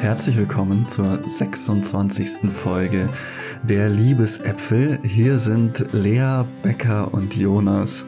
[0.00, 2.50] Herzlich willkommen zur 26.
[2.50, 3.10] Folge
[3.62, 4.98] der Liebesäpfel.
[5.04, 8.06] Hier sind Lea, Becker und Jonas.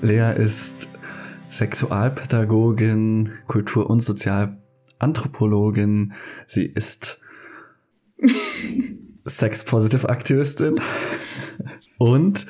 [0.00, 0.88] Lea ist
[1.50, 6.14] Sexualpädagogin, Kultur- und Sozialanthropologin.
[6.46, 7.20] Sie ist
[9.26, 10.80] Sex-Positive-Aktivistin
[11.98, 12.46] und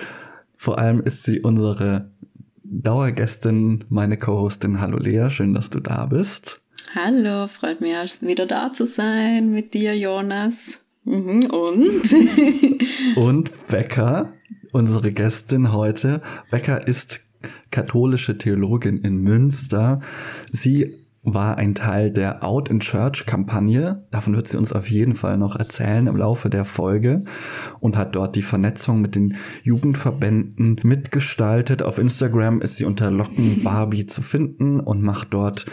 [0.56, 2.12] vor allem ist sie unsere
[2.62, 4.80] Dauergästin, meine Co-Hostin.
[4.80, 6.62] Hallo Lea, schön, dass du da bist.
[6.92, 10.80] Hallo, freut mich wieder da zu sein mit dir, Jonas.
[11.04, 12.02] Mhm, und?
[13.16, 14.32] und Becca,
[14.72, 16.20] unsere Gästin heute.
[16.50, 17.20] Becca ist
[17.70, 20.00] katholische Theologin in Münster.
[20.50, 24.04] Sie war ein Teil der Out in Church Kampagne.
[24.10, 27.25] Davon wird sie uns auf jeden Fall noch erzählen im Laufe der Folge
[27.78, 31.84] und hat dort die Vernetzung mit den Jugendverbänden mitgestaltet.
[31.84, 35.66] Auf Instagram ist sie unter Locken Barbie zu finden und macht dort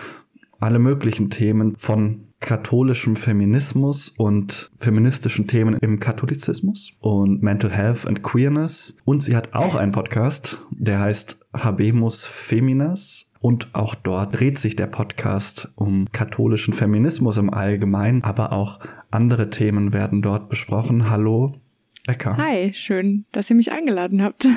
[0.60, 8.24] alle möglichen Themen von katholischem Feminismus und feministischen Themen im Katholizismus und Mental Health and
[8.24, 8.98] Queerness.
[9.06, 13.32] Und sie hat auch einen Podcast, der heißt Habemus Feminas.
[13.40, 18.80] Und auch dort dreht sich der Podcast um katholischen Feminismus im Allgemeinen, aber auch
[19.12, 21.10] andere Themen werden dort besprochen.
[21.10, 21.52] Hallo,
[22.06, 22.38] Becker.
[22.38, 24.48] Hi, schön, dass ihr mich eingeladen habt.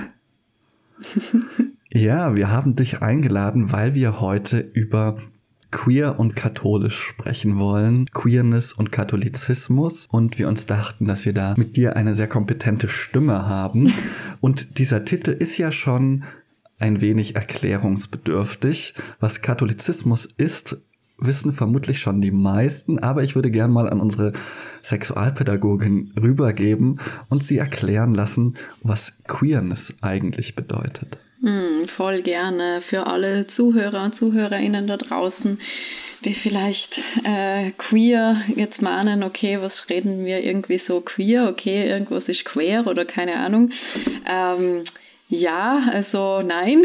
[1.91, 5.19] ja, wir haben dich eingeladen, weil wir heute über
[5.71, 11.55] queer und katholisch sprechen wollen, Queerness und Katholizismus und wir uns dachten, dass wir da
[11.57, 13.93] mit dir eine sehr kompetente Stimme haben.
[14.41, 16.25] Und dieser Titel ist ja schon
[16.79, 18.95] ein wenig erklärungsbedürftig.
[19.21, 20.81] Was Katholizismus ist,
[21.19, 24.33] wissen vermutlich schon die meisten, aber ich würde gern mal an unsere
[24.83, 26.98] Sexualpädagogin rübergeben
[27.29, 31.19] und sie erklären lassen, was Queerness eigentlich bedeutet.
[31.42, 35.58] Hm, voll gerne für alle Zuhörer und Zuhörerinnen da draußen,
[36.24, 42.29] die vielleicht äh, queer jetzt meinen, okay, was reden wir irgendwie so queer, okay, irgendwas
[42.29, 43.70] ist queer oder keine Ahnung.
[44.29, 44.84] Ähm,
[45.33, 46.85] ja, also nein.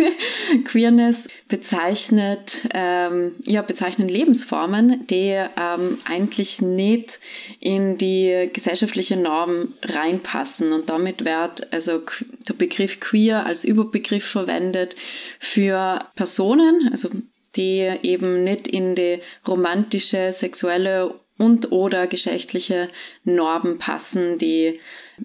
[0.64, 7.18] Queerness bezeichnet, ähm, ja, bezeichnen Lebensformen, die ähm, eigentlich nicht
[7.58, 10.72] in die gesellschaftliche Norm reinpassen.
[10.72, 12.02] Und damit wird also
[12.48, 14.94] der Begriff queer als Überbegriff verwendet
[15.40, 17.10] für Personen, also
[17.56, 19.18] die eben nicht in die
[19.48, 22.88] romantische, sexuelle und oder geschlechtliche
[23.24, 24.78] Normen passen, die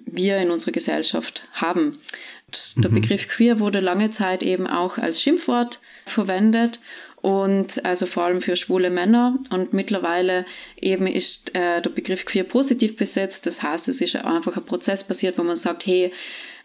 [0.06, 2.00] wir in unserer Gesellschaft haben.
[2.78, 2.96] Der mhm.
[2.96, 6.80] Begriff queer wurde lange Zeit eben auch als Schimpfwort verwendet
[7.26, 9.40] und also vor allem für schwule Männer.
[9.50, 10.46] Und mittlerweile
[10.80, 13.48] eben ist äh, der Begriff queer positiv besetzt.
[13.48, 16.14] Das heißt, es ist einfach ein Prozess passiert, wo man sagt, hey,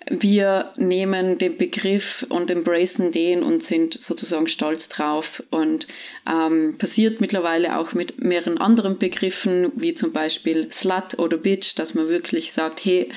[0.08, 5.42] wir nehmen den Begriff und embracen den und sind sozusagen stolz drauf.
[5.50, 5.86] Und
[6.30, 11.94] ähm, passiert mittlerweile auch mit mehreren anderen Begriffen, wie zum Beispiel Slut oder Bitch, dass
[11.94, 13.08] man wirklich sagt, hey,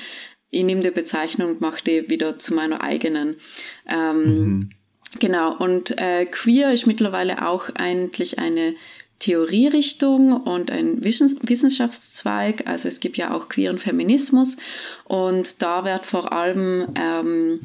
[0.54, 3.36] ich nehme die Bezeichnung und mache die wieder zu meiner eigenen.
[3.88, 4.70] Ähm, mhm.
[5.20, 8.74] Genau, und äh, queer ist mittlerweile auch eigentlich eine
[9.20, 12.66] Theorierichtung und ein Wissenschaftszweig.
[12.66, 14.56] Also es gibt ja auch queeren Feminismus
[15.04, 17.60] und da wird vor allem ähm,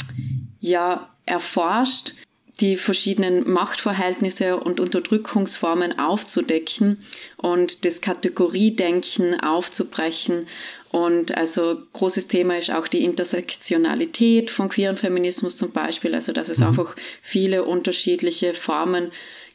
[0.60, 2.14] ja erforscht,
[2.60, 7.04] die verschiedenen Machtverhältnisse und Unterdrückungsformen aufzudecken
[7.38, 10.46] und das Kategoriedenken aufzubrechen
[10.92, 16.50] und also großes Thema ist auch die Intersektionalität von queeren Feminismus zum Beispiel, also dass
[16.50, 16.68] es mhm.
[16.68, 19.12] einfach viele unterschiedliche Formen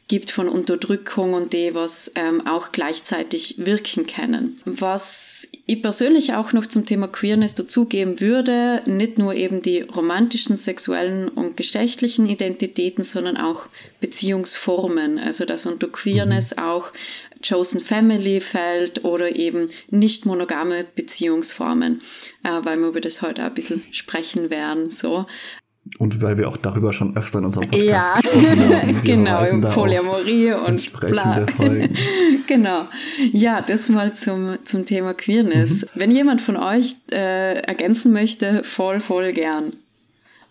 [0.07, 4.61] gibt von Unterdrückung und die, was ähm, auch gleichzeitig wirken können.
[4.65, 10.57] Was ich persönlich auch noch zum Thema Queerness dazugeben würde, nicht nur eben die romantischen,
[10.57, 13.65] sexuellen und geschlechtlichen Identitäten, sondern auch
[13.99, 15.17] Beziehungsformen.
[15.17, 16.63] Also dass unter Queerness mhm.
[16.63, 16.91] auch
[17.47, 22.01] Chosen Family fällt oder eben nicht monogame Beziehungsformen,
[22.43, 24.91] äh, weil wir über das heute auch ein bisschen sprechen werden.
[24.91, 25.25] So.
[25.99, 28.21] Und weil wir auch darüber schon öfter in unserem Podcast ja.
[28.21, 29.01] gesprochen haben.
[29.03, 31.95] genau, im Polyamorie und entsprechende Folgen.
[32.47, 32.87] genau.
[33.31, 35.83] Ja, das mal zum, zum Thema Queerness.
[35.83, 35.87] Mhm.
[35.93, 39.73] Wenn jemand von euch äh, ergänzen möchte, voll, voll gern.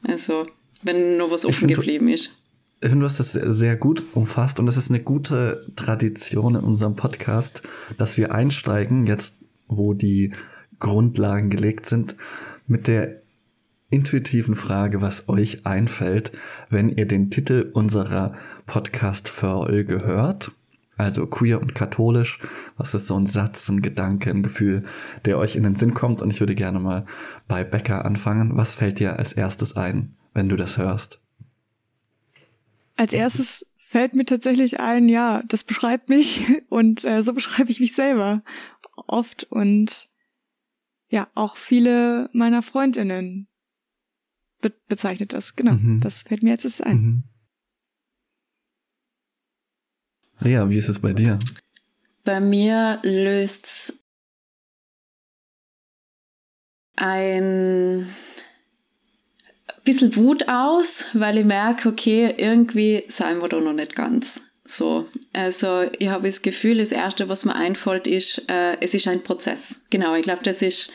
[0.06, 0.47] Also,
[0.82, 2.38] wenn noch was offen geblieben ist.
[2.84, 6.64] Ich finde, du hast das sehr gut umfasst und es ist eine gute Tradition in
[6.64, 7.62] unserem Podcast,
[7.96, 10.32] dass wir einsteigen, jetzt wo die
[10.81, 12.14] Grundlagen gelegt sind,
[12.66, 13.22] mit der
[13.88, 16.32] intuitiven Frage, was euch einfällt,
[16.69, 18.34] wenn ihr den Titel unserer
[18.66, 20.52] Podcast-Folge hört.
[20.98, 22.38] Also queer und katholisch.
[22.76, 24.84] Was ist so ein Satz, ein Gedanke, ein Gefühl,
[25.25, 26.20] der euch in den Sinn kommt?
[26.20, 27.06] Und ich würde gerne mal
[27.48, 28.58] bei Becker anfangen.
[28.58, 31.24] Was fällt dir als erstes ein, wenn du das hörst?
[32.96, 37.81] Als erstes fällt mir tatsächlich ein, ja, das beschreibt mich und äh, so beschreibe ich
[37.81, 38.43] mich selber
[39.06, 40.08] oft und
[41.08, 43.49] ja, auch viele meiner Freundinnen
[44.61, 45.55] be bezeichnet das.
[45.55, 46.00] Genau, mhm.
[46.00, 46.96] das fällt mir jetzt ein.
[46.96, 47.25] Mhm.
[50.40, 51.38] Ja, wie ist es bei dir?
[52.25, 53.94] Bei mir löst
[56.97, 58.08] ein
[59.84, 64.42] bisschen Wut aus, weil ich merke, okay, irgendwie seien wir da noch nicht ganz.
[64.64, 69.06] So, also ich habe das Gefühl, das Erste, was mir einfällt, ist, äh, es ist
[69.06, 69.82] ein Prozess.
[69.90, 70.90] Genau, ich glaube, das ist,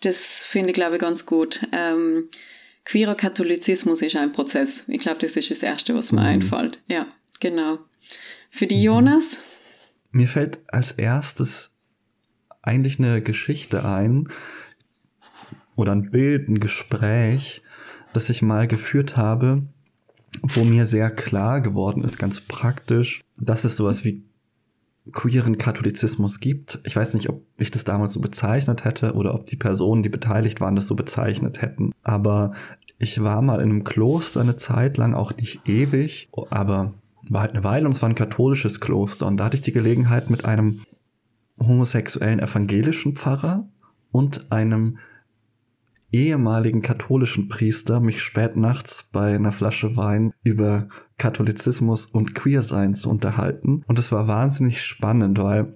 [0.00, 1.66] das finde ich, glaube ich, ganz gut.
[1.72, 2.28] Ähm,
[2.84, 4.84] queerer Katholizismus ist ein Prozess.
[4.86, 6.26] Ich glaube, das ist das Erste, was mir mhm.
[6.26, 6.80] einfällt.
[6.86, 7.08] Ja,
[7.40, 7.80] genau.
[8.50, 8.80] Für die.
[8.80, 9.40] Jonas?
[10.12, 11.74] Mir fällt als erstes
[12.62, 14.28] eigentlich eine Geschichte ein
[15.74, 17.62] oder ein Bild, ein Gespräch,
[18.12, 19.62] das ich mal geführt habe,
[20.42, 24.24] wo mir sehr klar geworden ist, ganz praktisch, dass es sowas wie
[25.12, 26.80] queeren Katholizismus gibt.
[26.84, 30.08] Ich weiß nicht, ob ich das damals so bezeichnet hätte oder ob die Personen, die
[30.08, 31.92] beteiligt waren, das so bezeichnet hätten.
[32.02, 32.52] Aber
[32.98, 36.94] ich war mal in einem Kloster eine Zeit lang, auch nicht ewig, aber
[37.30, 39.26] war halt eine Weile und es war ein katholisches Kloster.
[39.26, 40.82] Und da hatte ich die Gelegenheit mit einem
[41.58, 43.68] homosexuellen evangelischen Pfarrer
[44.10, 44.98] und einem
[46.12, 50.88] ehemaligen katholischen Priester mich spät nachts bei einer Flasche Wein über
[51.18, 53.82] Katholizismus und Queersein zu unterhalten.
[53.86, 55.74] Und es war wahnsinnig spannend, weil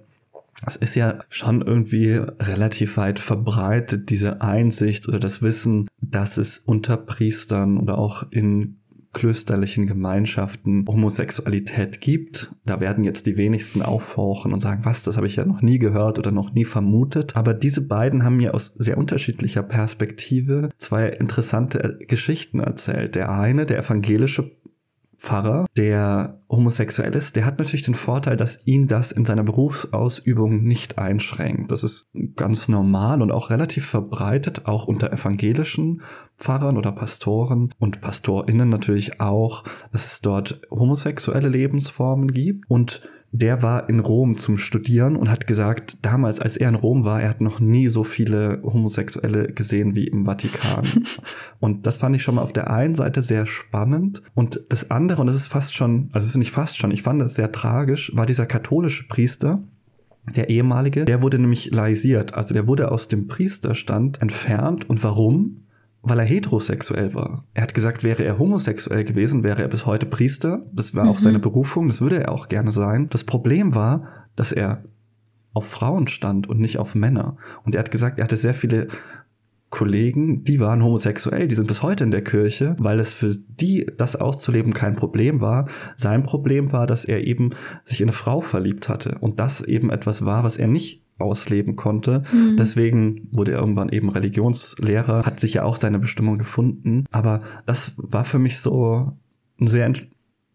[0.65, 6.57] es ist ja schon irgendwie relativ weit verbreitet, diese Einsicht oder das Wissen, dass es
[6.57, 8.79] unter Priestern oder auch in
[9.13, 12.53] klösterlichen Gemeinschaften Homosexualität gibt.
[12.65, 15.79] Da werden jetzt die wenigsten aufhorchen und sagen, was, das habe ich ja noch nie
[15.79, 17.35] gehört oder noch nie vermutet.
[17.35, 23.15] Aber diese beiden haben mir aus sehr unterschiedlicher Perspektive zwei interessante Geschichten erzählt.
[23.15, 24.51] Der eine, der evangelische
[25.23, 30.63] Pfarrer, der homosexuell ist, der hat natürlich den Vorteil, dass ihn das in seiner Berufsausübung
[30.63, 31.71] nicht einschränkt.
[31.71, 36.01] Das ist ganz normal und auch relativ verbreitet, auch unter evangelischen
[36.37, 43.01] Pfarrern oder Pastoren und Pastorinnen natürlich auch, dass es dort homosexuelle Lebensformen gibt und
[43.35, 47.19] der war in Rom zum Studieren und hat gesagt, damals, als er in Rom war,
[47.19, 50.85] er hat noch nie so viele Homosexuelle gesehen wie im Vatikan.
[51.59, 54.21] und das fand ich schon mal auf der einen Seite sehr spannend.
[54.35, 57.01] Und das andere, und das ist fast schon, also es ist nicht fast schon, ich
[57.01, 59.63] fand das sehr tragisch, war dieser katholische Priester,
[60.35, 62.35] der ehemalige, der wurde nämlich laisiert.
[62.35, 64.87] Also der wurde aus dem Priesterstand entfernt.
[64.87, 65.62] Und warum?
[66.03, 67.45] Weil er heterosexuell war.
[67.53, 70.65] Er hat gesagt, wäre er homosexuell gewesen, wäre er bis heute Priester.
[70.73, 71.09] Das war mhm.
[71.09, 73.07] auch seine Berufung, das würde er auch gerne sein.
[73.09, 74.83] Das Problem war, dass er
[75.53, 77.37] auf Frauen stand und nicht auf Männer.
[77.63, 78.89] Und er hat gesagt, er hatte sehr viele
[79.69, 83.87] Kollegen, die waren homosexuell, die sind bis heute in der Kirche, weil es für die,
[83.97, 85.67] das auszuleben, kein Problem war.
[85.95, 87.51] Sein Problem war, dass er eben
[87.83, 91.75] sich in eine Frau verliebt hatte und das eben etwas war, was er nicht ausleben
[91.75, 92.23] konnte.
[92.31, 92.55] Mhm.
[92.57, 97.05] Deswegen wurde er irgendwann eben Religionslehrer, hat sich ja auch seine Bestimmung gefunden.
[97.11, 99.13] Aber das war für mich so
[99.59, 99.93] ein sehr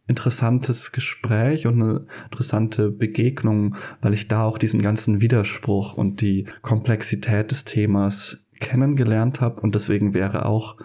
[0.09, 6.47] interessantes Gespräch und eine interessante Begegnung, weil ich da auch diesen ganzen Widerspruch und die
[6.62, 9.61] Komplexität des Themas kennengelernt habe.
[9.61, 10.77] Und deswegen wäre auch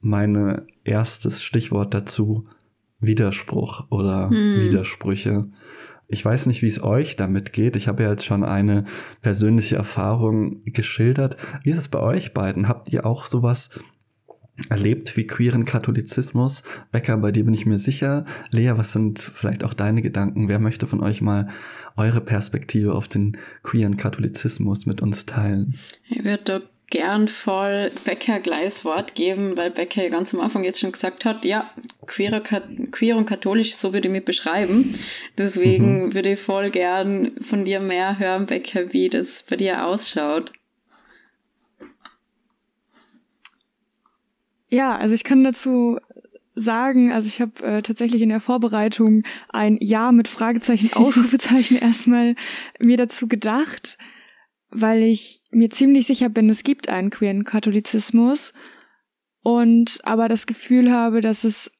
[0.00, 2.42] mein erstes Stichwort dazu
[3.00, 4.62] Widerspruch oder hm.
[4.62, 5.48] Widersprüche.
[6.10, 7.76] Ich weiß nicht, wie es euch damit geht.
[7.76, 8.84] Ich habe ja jetzt schon eine
[9.22, 11.36] persönliche Erfahrung geschildert.
[11.62, 12.68] Wie ist es bei euch beiden?
[12.68, 13.70] Habt ihr auch sowas
[14.68, 16.64] erlebt wie queeren Katholizismus?
[16.90, 18.24] Becker, bei dir bin ich mir sicher.
[18.50, 20.48] Lea, was sind vielleicht auch deine Gedanken?
[20.48, 21.48] Wer möchte von euch mal
[21.96, 25.78] eure Perspektive auf den queeren Katholizismus mit uns teilen?
[26.08, 30.80] Ich würde gern voll Becker gleich Wort geben, weil Becker ja ganz am Anfang jetzt
[30.80, 31.70] schon gesagt hat, ja,
[32.06, 32.42] queer,
[32.90, 34.94] queer und katholisch, so würde ich mich beschreiben.
[35.38, 36.14] Deswegen mhm.
[36.14, 40.52] würde ich voll gern von dir mehr hören, Becker, wie das bei dir ausschaut.
[44.68, 45.98] Ja, also ich kann dazu
[46.54, 52.34] sagen, also ich habe äh, tatsächlich in der Vorbereitung ein Ja mit Fragezeichen, Ausrufezeichen erstmal
[52.78, 53.96] mir dazu gedacht
[54.70, 58.52] weil ich mir ziemlich sicher bin, es gibt einen queeren Katholizismus
[59.42, 61.70] und aber das Gefühl habe, dass es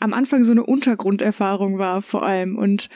[0.00, 2.88] am Anfang so eine Untergrunderfahrung war vor allem und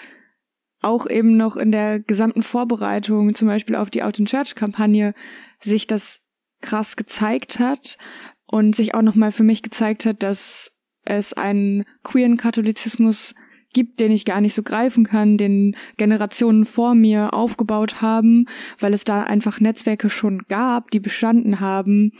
[0.80, 5.14] auch eben noch in der gesamten Vorbereitung, zum Beispiel auf die Out in Church Kampagne,
[5.60, 6.20] sich das
[6.60, 7.98] krass gezeigt hat
[8.46, 10.72] und sich auch nochmal für mich gezeigt hat, dass
[11.04, 13.34] es einen queeren Katholizismus
[13.74, 18.46] gibt, den ich gar nicht so greifen kann, den Generationen vor mir aufgebaut haben,
[18.80, 22.12] weil es da einfach Netzwerke schon gab, die bestanden haben.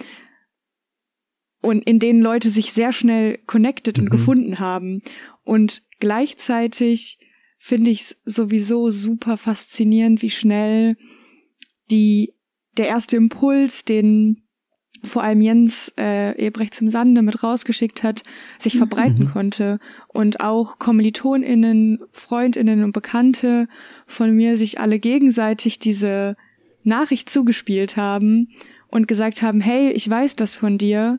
[1.62, 4.10] und in denen Leute sich sehr schnell connected und mhm.
[4.10, 5.00] gefunden haben.
[5.44, 7.18] Und gleichzeitig
[7.58, 10.96] finde ich es sowieso super faszinierend, wie schnell
[11.90, 12.34] die
[12.76, 14.43] der erste Impuls, den
[15.04, 18.22] vor allem Jens äh, Ebrecht zum Sande mit rausgeschickt hat,
[18.58, 19.30] sich verbreiten mhm.
[19.30, 23.68] konnte und auch KommilitonInnen, FreundInnen und Bekannte
[24.06, 26.36] von mir sich alle gegenseitig diese
[26.82, 28.48] Nachricht zugespielt haben
[28.88, 31.18] und gesagt haben, hey, ich weiß das von dir.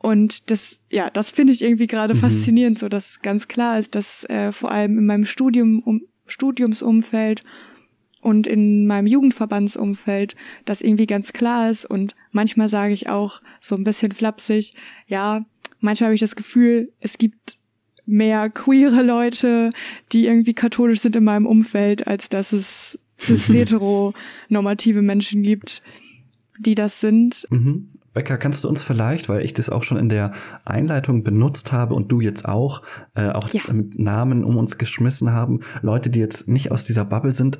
[0.00, 2.18] Und das, ja, das finde ich irgendwie gerade mhm.
[2.18, 7.42] faszinierend, so dass ganz klar ist, dass äh, vor allem in meinem Studium, um, Studiumsumfeld
[8.20, 13.74] und in meinem Jugendverbandsumfeld das irgendwie ganz klar ist und manchmal sage ich auch so
[13.74, 14.74] ein bisschen flapsig,
[15.06, 15.44] ja,
[15.80, 17.58] manchmal habe ich das Gefühl, es gibt
[18.06, 19.70] mehr queere Leute,
[20.12, 25.82] die irgendwie katholisch sind in meinem Umfeld, als dass es cis-hetero-normative Menschen gibt,
[26.58, 27.46] die das sind.
[27.50, 27.90] Mhm.
[28.14, 30.32] Becker, kannst du uns vielleicht, weil ich das auch schon in der
[30.64, 32.82] Einleitung benutzt habe und du jetzt auch,
[33.14, 33.60] äh, auch ja.
[33.70, 37.58] mit Namen um uns geschmissen haben, Leute, die jetzt nicht aus dieser Bubble sind,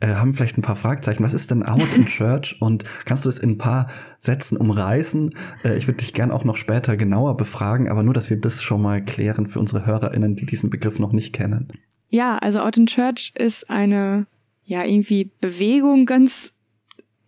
[0.00, 1.22] äh, haben vielleicht ein paar Fragezeichen.
[1.22, 2.56] Was ist denn Out in Church?
[2.60, 3.88] Und kannst du das in ein paar
[4.18, 5.34] Sätzen umreißen?
[5.64, 8.62] Äh, ich würde dich gern auch noch später genauer befragen, aber nur, dass wir das
[8.62, 11.72] schon mal klären für unsere HörerInnen, die diesen Begriff noch nicht kennen.
[12.08, 14.26] Ja, also Out in Church ist eine,
[14.64, 16.52] ja, irgendwie Bewegung, ganz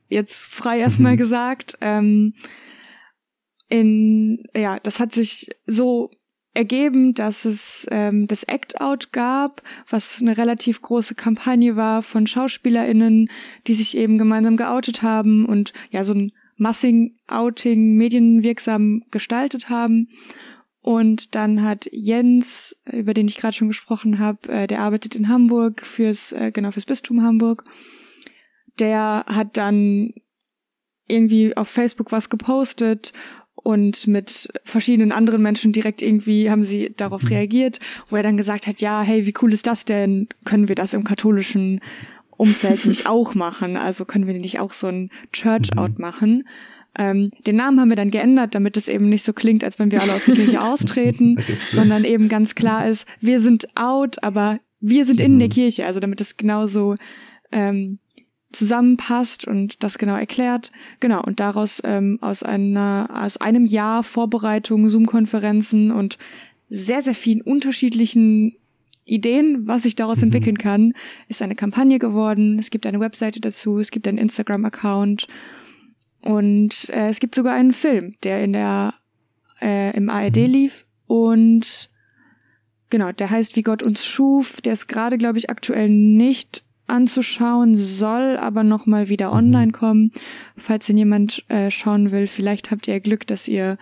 [0.08, 1.18] jetzt frei erstmal mhm.
[1.18, 1.78] gesagt.
[1.80, 2.34] Ähm,
[3.68, 6.10] in, ja, das hat sich so
[6.54, 12.26] ergeben, dass es ähm, das Act Out gab, was eine relativ große Kampagne war von
[12.26, 13.30] SchauspielerInnen,
[13.66, 20.08] die sich eben gemeinsam geoutet haben und ja so ein Massing Outing medienwirksam gestaltet haben.
[20.82, 25.28] Und dann hat Jens, über den ich gerade schon gesprochen habe, äh, der arbeitet in
[25.28, 27.64] Hamburg fürs äh, genau fürs Bistum Hamburg.
[28.78, 30.12] Der hat dann
[31.06, 33.12] irgendwie auf Facebook was gepostet
[33.62, 37.28] und mit verschiedenen anderen Menschen direkt irgendwie haben sie darauf mhm.
[37.28, 37.78] reagiert,
[38.08, 40.28] wo er dann gesagt hat, ja, hey, wie cool ist das denn?
[40.44, 41.80] Können wir das im katholischen
[42.30, 43.76] Umfeld nicht auch machen?
[43.76, 46.00] Also können wir nicht auch so ein Church-Out mhm.
[46.00, 46.48] machen?
[46.98, 49.90] Ähm, den Namen haben wir dann geändert, damit es eben nicht so klingt, als wenn
[49.90, 54.58] wir alle aus der Kirche austreten, sondern eben ganz klar ist, wir sind out, aber
[54.80, 55.24] wir sind mhm.
[55.24, 55.48] in der.
[55.48, 56.96] Kirche, also damit es genauso
[57.52, 57.98] ähm,
[58.52, 60.72] zusammenpasst und das genau erklärt.
[61.00, 66.18] Genau, und daraus ähm, aus einer, aus einem Jahr Vorbereitung, Zoom-Konferenzen und
[66.68, 68.56] sehr, sehr vielen unterschiedlichen
[69.04, 70.24] Ideen, was sich daraus mhm.
[70.24, 70.94] entwickeln kann,
[71.28, 72.58] ist eine Kampagne geworden.
[72.58, 75.26] Es gibt eine Webseite dazu, es gibt einen Instagram-Account
[76.20, 78.94] und äh, es gibt sogar einen Film, der in der
[79.60, 80.44] äh, im ARD mhm.
[80.44, 81.90] lief und
[82.90, 84.60] genau, der heißt Wie Gott uns schuf.
[84.60, 89.36] Der ist gerade, glaube ich, aktuell nicht anzuschauen, soll aber nochmal wieder mhm.
[89.36, 90.12] online kommen.
[90.56, 93.78] Falls ihn jemand äh, schauen will, vielleicht habt ihr Glück, dass ihr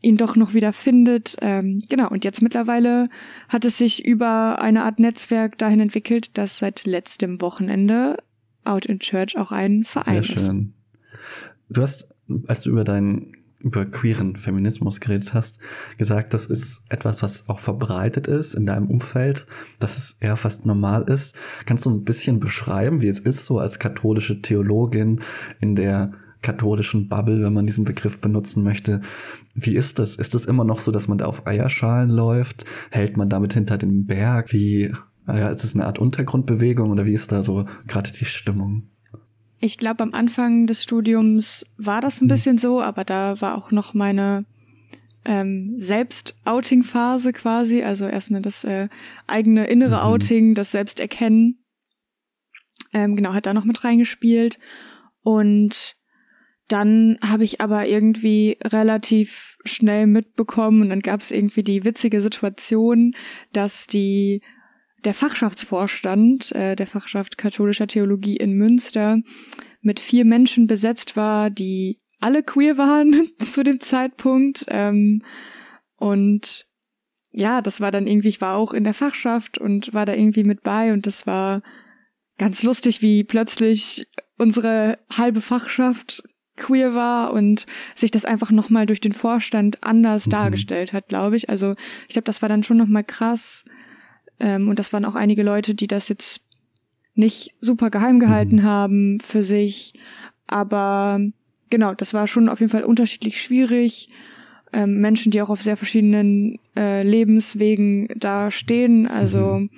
[0.00, 1.36] ihn doch noch wieder findet.
[1.40, 3.08] Ähm, genau, und jetzt mittlerweile
[3.48, 8.18] hat es sich über eine Art Netzwerk dahin entwickelt, dass seit letztem Wochenende
[8.64, 10.74] Out in Church auch ein Verein Sehr schön.
[11.68, 12.14] Du hast,
[12.46, 13.32] als du über deinen
[13.64, 15.60] über queeren Feminismus geredet hast,
[15.96, 19.46] gesagt, das ist etwas, was auch verbreitet ist in deinem Umfeld,
[19.78, 21.36] dass es eher fast normal ist.
[21.64, 25.20] Kannst du ein bisschen beschreiben, wie es ist, so als katholische Theologin
[25.60, 29.00] in der katholischen Bubble, wenn man diesen Begriff benutzen möchte.
[29.54, 30.16] Wie ist das?
[30.16, 32.66] Ist es immer noch so, dass man da auf Eierschalen läuft?
[32.90, 34.52] Hält man damit hinter dem Berg?
[34.52, 34.92] Wie,
[35.26, 38.90] naja, ist es eine Art Untergrundbewegung oder wie ist da so gerade die Stimmung?
[39.64, 42.28] Ich glaube, am Anfang des Studiums war das ein hm.
[42.28, 44.44] bisschen so, aber da war auch noch meine
[45.24, 47.82] ähm, Selbst-Outing-Phase quasi.
[47.82, 48.90] Also erstmal das äh,
[49.26, 50.02] eigene innere mhm.
[50.02, 51.64] Outing, das Selbsterkennen.
[52.92, 54.58] Ähm, genau, hat da noch mit reingespielt.
[55.22, 55.96] Und
[56.68, 62.20] dann habe ich aber irgendwie relativ schnell mitbekommen und dann gab es irgendwie die witzige
[62.20, 63.14] Situation,
[63.54, 64.42] dass die
[65.04, 69.18] der Fachschaftsvorstand äh, der Fachschaft katholischer Theologie in Münster
[69.80, 74.64] mit vier Menschen besetzt war, die alle queer waren zu dem Zeitpunkt.
[74.68, 75.22] Ähm,
[75.96, 76.66] und
[77.30, 80.44] ja, das war dann irgendwie, ich war auch in der Fachschaft und war da irgendwie
[80.44, 81.62] mit bei und das war
[82.38, 84.06] ganz lustig, wie plötzlich
[84.38, 86.22] unsere halbe Fachschaft
[86.56, 90.30] queer war und sich das einfach nochmal durch den Vorstand anders mhm.
[90.30, 91.48] dargestellt hat, glaube ich.
[91.48, 91.74] Also
[92.08, 93.64] ich glaube, das war dann schon nochmal krass,
[94.40, 96.42] ähm, und das waren auch einige Leute, die das jetzt
[97.14, 98.62] nicht super geheim gehalten mhm.
[98.62, 99.94] haben für sich.
[100.46, 101.20] Aber
[101.70, 104.08] genau, das war schon auf jeden Fall unterschiedlich schwierig.
[104.72, 109.06] Ähm, Menschen, die auch auf sehr verschiedenen äh, Lebenswegen da stehen.
[109.06, 109.70] Also mhm.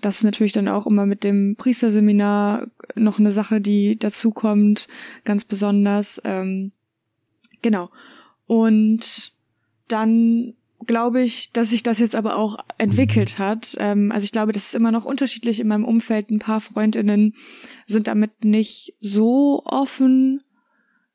[0.00, 2.66] das ist natürlich dann auch immer mit dem Priesterseminar
[2.96, 4.88] noch eine Sache, die dazukommt,
[5.24, 6.20] ganz besonders.
[6.24, 6.72] Ähm,
[7.62, 7.90] genau.
[8.46, 9.32] Und
[9.86, 10.54] dann
[10.86, 13.76] glaube ich, dass sich das jetzt aber auch entwickelt hat.
[13.78, 16.30] Ähm, also ich glaube, das ist immer noch unterschiedlich in meinem Umfeld.
[16.30, 17.34] Ein paar Freundinnen
[17.86, 20.42] sind damit nicht so offen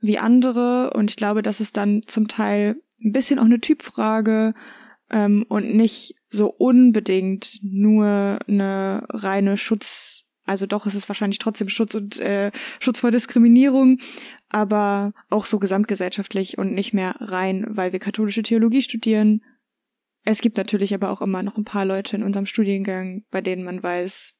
[0.01, 0.91] wie andere.
[0.93, 4.53] Und ich glaube, das ist dann zum Teil ein bisschen auch eine Typfrage
[5.09, 10.25] ähm, und nicht so unbedingt nur eine reine Schutz.
[10.45, 13.99] Also doch, es ist wahrscheinlich trotzdem Schutz und äh, Schutz vor Diskriminierung,
[14.49, 19.41] aber auch so gesamtgesellschaftlich und nicht mehr rein, weil wir katholische Theologie studieren.
[20.29, 23.63] Es gibt natürlich aber auch immer noch ein paar Leute in unserem Studiengang, bei denen
[23.63, 24.33] man weiß,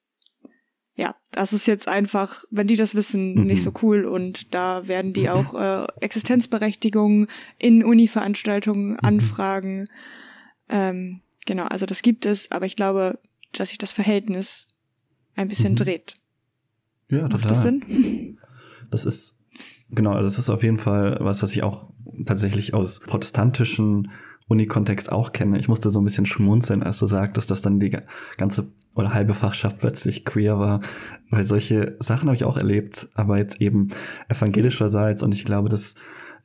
[0.96, 3.46] ja, das ist jetzt einfach, wenn die das wissen, mhm.
[3.46, 7.27] nicht so cool und da werden die auch äh, Existenzberechtigungen
[7.58, 9.00] in Uni-Veranstaltungen mhm.
[9.01, 9.86] anfragen.
[10.67, 13.17] Ähm, genau, also das gibt es, aber ich glaube,
[13.53, 14.67] dass sich das Verhältnis
[15.38, 15.77] ein bisschen mhm.
[15.77, 16.15] dreht.
[17.10, 17.50] Ja, Macht total.
[17.50, 18.38] Das, Sinn?
[18.91, 19.46] das ist,
[19.89, 21.94] genau, das ist auf jeden Fall was, was ich auch
[22.25, 24.12] tatsächlich aus protestantischen
[24.48, 25.60] Uni-Kontext auch kenne.
[25.60, 27.98] Ich musste so ein bisschen schmunzeln, als du sagtest, dass dann die
[28.38, 30.82] ganze oder halbe Fachschaft plötzlich queer war,
[31.30, 33.89] weil solche Sachen habe ich auch erlebt, aber jetzt eben
[34.27, 35.96] evangelischerseits und ich glaube, das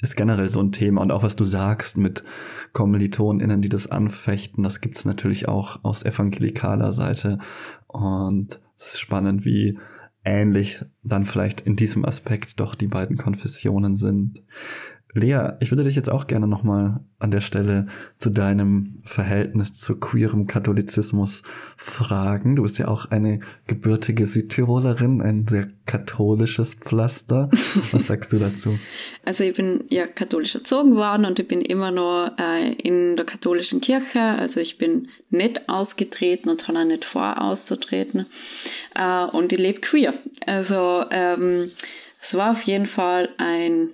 [0.01, 2.25] ist generell so ein Thema und auch was du sagst mit
[2.73, 7.39] KommilitonInnen, die das anfechten, das gibt's natürlich auch aus evangelikaler Seite
[7.87, 9.79] und es ist spannend, wie
[10.25, 14.43] ähnlich dann vielleicht in diesem Aspekt doch die beiden Konfessionen sind.
[15.15, 17.87] Lea, ich würde dich jetzt auch gerne nochmal an der Stelle
[18.19, 21.43] zu deinem Verhältnis zu queerem Katholizismus
[21.77, 22.57] fragen.
[22.57, 27.51] Du bist ja auch eine gebürtige Südtirolerin, ein sehr katholisches Pflaster.
[27.93, 28.79] Was sagst du dazu?
[29.25, 33.27] Also ich bin ja katholisch erzogen worden und ich bin immer noch äh, in der
[33.27, 34.21] katholischen Kirche.
[34.21, 38.27] Also ich bin nicht ausgetreten und habe auch nicht vor auszutreten.
[38.95, 40.15] Äh, und ich lebe queer.
[40.47, 41.71] Also ähm,
[42.19, 43.91] es war auf jeden Fall ein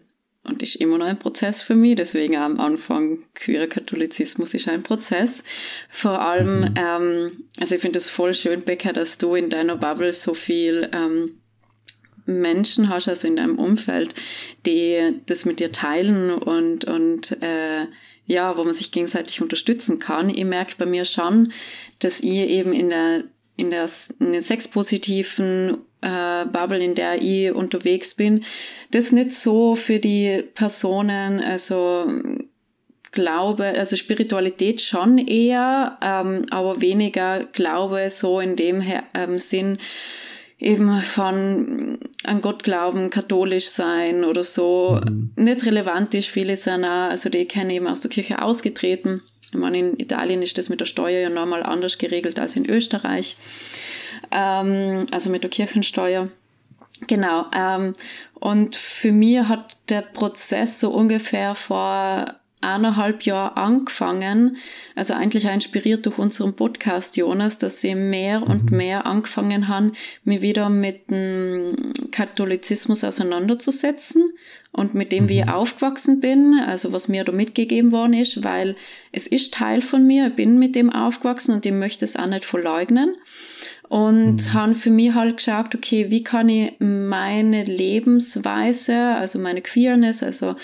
[0.48, 1.96] und ist immer noch ein Prozess für mich.
[1.96, 5.44] Deswegen am Anfang queerer Katholizismus ist ein Prozess.
[5.88, 6.74] Vor allem, mhm.
[6.76, 10.88] ähm, also ich finde es voll schön, Becker, dass du in deiner Bubble so viel
[10.92, 11.40] ähm,
[12.26, 14.14] Menschen hast, also in deinem Umfeld,
[14.66, 17.86] die das mit dir teilen und, und äh,
[18.26, 20.28] ja, wo man sich gegenseitig unterstützen kann.
[20.28, 21.52] Ich merke bei mir schon,
[21.98, 23.24] dass ihr eben in der
[23.58, 23.90] in der,
[24.20, 28.44] in der sexpositiven äh, Bubble, in der ich unterwegs bin,
[28.92, 32.10] das nicht so für die Personen, also
[33.10, 38.82] Glaube, also Spiritualität schon eher, ähm, aber weniger Glaube so in dem
[39.14, 39.78] ähm, Sinn
[40.58, 45.30] eben von an Gott glauben, katholisch sein oder so, mhm.
[45.36, 46.28] nicht relevant ist.
[46.28, 49.22] Viele sind auch, also die kennen eben aus der Kirche ausgetreten.
[49.50, 52.68] Ich meine, in Italien ist das mit der Steuer ja normal anders geregelt als in
[52.68, 53.36] Österreich
[54.30, 56.28] ähm, also mit der Kirchensteuer.
[57.06, 57.46] Genau.
[57.54, 57.94] Ähm,
[58.34, 64.56] und für mich hat der Prozess so ungefähr vor eineinhalb Jahren angefangen,
[64.94, 68.76] also eigentlich auch inspiriert durch unseren Podcast, Jonas, dass sie mehr und mhm.
[68.76, 69.92] mehr angefangen haben,
[70.24, 74.24] mich wieder mit dem Katholizismus auseinanderzusetzen
[74.72, 75.52] und mit dem, wie ich mhm.
[75.52, 78.76] aufgewachsen bin, also was mir da mitgegeben worden ist, weil
[79.12, 82.26] es ist Teil von mir, ich bin mit dem aufgewachsen und ich möchte es auch
[82.26, 83.14] nicht verleugnen
[83.88, 84.52] und mhm.
[84.52, 90.56] haben für mich halt geschaut, okay, wie kann ich meine Lebensweise, also meine Queerness, also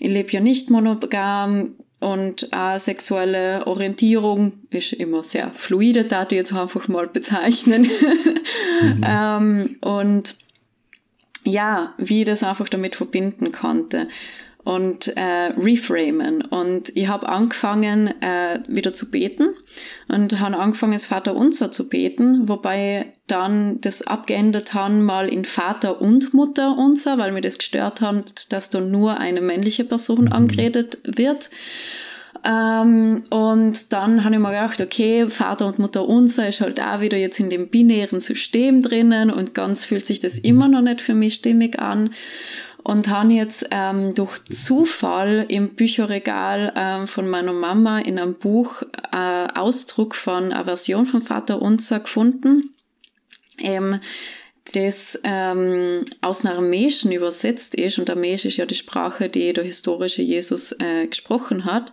[0.00, 6.32] ich lebe ja nicht monogam und äh, sexuelle Orientierung ist immer sehr fluide, da ich
[6.32, 7.82] jetzt einfach mal bezeichnen.
[8.82, 9.04] mhm.
[9.06, 10.36] ähm, und
[11.44, 14.08] ja, wie ich das einfach damit verbinden konnte
[14.64, 16.42] und äh, reframen.
[16.42, 19.50] Und ich habe angefangen, äh, wieder zu beten
[20.08, 25.44] und habe angefangen, das Vater Unser zu beten, wobei dann das abgeändert haben, mal in
[25.44, 30.26] Vater und Mutter Unser, weil mir das gestört hat, dass da nur eine männliche Person
[30.26, 30.32] mhm.
[30.32, 31.50] angeredet wird.
[32.42, 37.00] Ähm, und dann habe ich mir gedacht, okay, Vater und Mutter Unser ist halt auch
[37.00, 40.44] wieder jetzt in dem binären System drinnen und ganz fühlt sich das mhm.
[40.44, 42.10] immer noch nicht für mich stimmig an
[42.84, 48.82] und habe jetzt ähm, durch Zufall im Bücherregal ähm, von meiner Mama in einem Buch
[49.10, 52.74] äh, Ausdruck von Aversion vom Vater Unser gefunden,
[53.58, 54.00] ähm,
[54.72, 59.64] das ähm, aus einer Aramäischen übersetzt ist und Aramäisch ist ja die Sprache, die der
[59.64, 61.92] historische Jesus äh, gesprochen hat.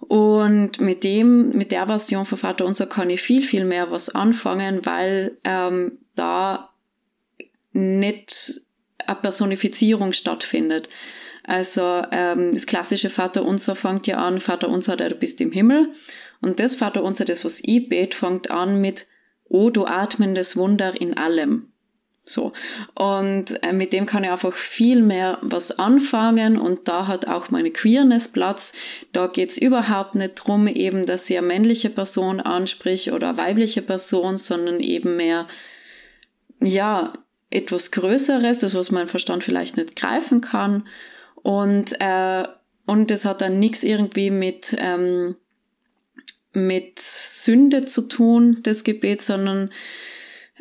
[0.00, 4.08] Und mit dem, mit der Version von Vater Unser kann ich viel, viel mehr was
[4.08, 6.70] anfangen, weil ähm, da
[7.72, 8.62] nicht
[9.06, 10.88] Personifizierung stattfindet.
[11.44, 15.52] Also ähm, das klassische Vater Unser fängt ja an, Vater Unser, der du bist im
[15.52, 15.88] Himmel.
[16.40, 19.06] Und das Vater Unser, das was ich bete, fängt an mit
[19.48, 21.72] O du atmendes Wunder in allem.
[22.24, 22.52] So.
[22.94, 27.50] Und äh, mit dem kann ich einfach viel mehr was anfangen und da hat auch
[27.50, 28.72] meine Queerness Platz.
[29.12, 33.82] Da geht's überhaupt nicht drum, eben, dass sie eine männliche Person anspricht oder eine weibliche
[33.82, 35.48] Person, sondern eben mehr,
[36.60, 37.12] ja,
[37.52, 40.86] etwas Größeres, das, was mein Verstand vielleicht nicht greifen kann.
[41.36, 42.44] Und, äh,
[42.86, 45.36] und das hat dann nichts irgendwie mit, ähm,
[46.52, 49.70] mit Sünde zu tun, das Gebet, sondern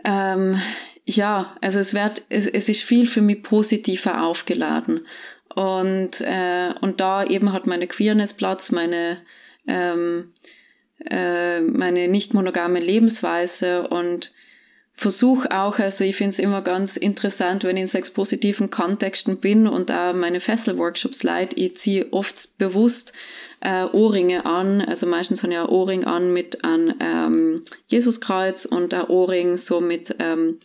[0.05, 0.59] ähm,
[1.05, 5.05] ja, also es wird, es, es ist viel für mich positiver aufgeladen.
[5.55, 9.17] Und, äh, und da eben hat meine Queerness Platz, meine,
[9.67, 10.31] ähm,
[11.09, 14.33] äh, meine nicht monogame Lebensweise und
[14.93, 19.67] versuche auch, also ich finde es immer ganz interessant, wenn ich in sexpositiven Kontexten bin
[19.67, 23.13] und da meine Fessel-Workshops leite, ich ziehe oft bewusst
[23.61, 28.93] äh, Ohrringe an, also meistens habe ich ein Ohrring an mit einem ähm, Jesuskreuz und
[28.93, 30.59] ein Ohrring so mit ähm,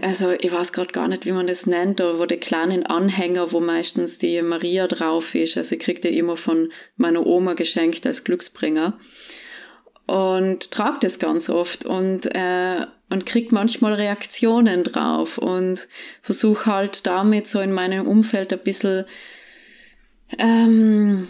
[0.00, 3.52] also ich weiß gerade gar nicht, wie man das nennt, aber wo die kleinen Anhänger,
[3.52, 5.58] wo meistens die Maria drauf ist.
[5.58, 8.98] Also ich kriege die immer von meiner Oma geschenkt als Glücksbringer
[10.06, 15.88] und trage das ganz oft und, äh, und krieg manchmal Reaktionen drauf und
[16.22, 19.04] versuche halt damit so in meinem Umfeld ein bisschen,
[20.38, 21.28] ähm,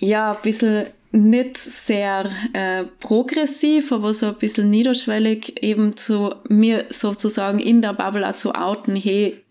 [0.00, 6.86] ja, ein bisschen nicht sehr äh, progressiv, aber so ein bisschen niederschwellig eben zu mir
[6.90, 9.42] sozusagen in der Bubble auch zu outen, hey,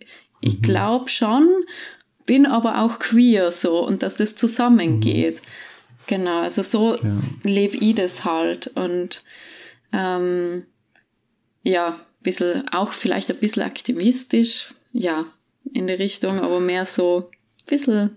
[0.41, 0.61] ich mhm.
[0.61, 1.47] glaube schon,
[2.25, 5.35] bin aber auch queer so und dass das zusammengeht.
[5.35, 5.47] Mhm.
[6.07, 7.21] Genau, also so ja.
[7.43, 9.23] lebe ich das halt und
[9.91, 10.63] ähm,
[11.63, 15.25] ja, bisschen, auch vielleicht ein bisschen aktivistisch, ja,
[15.73, 18.09] in die Richtung, aber mehr so ein bisschen,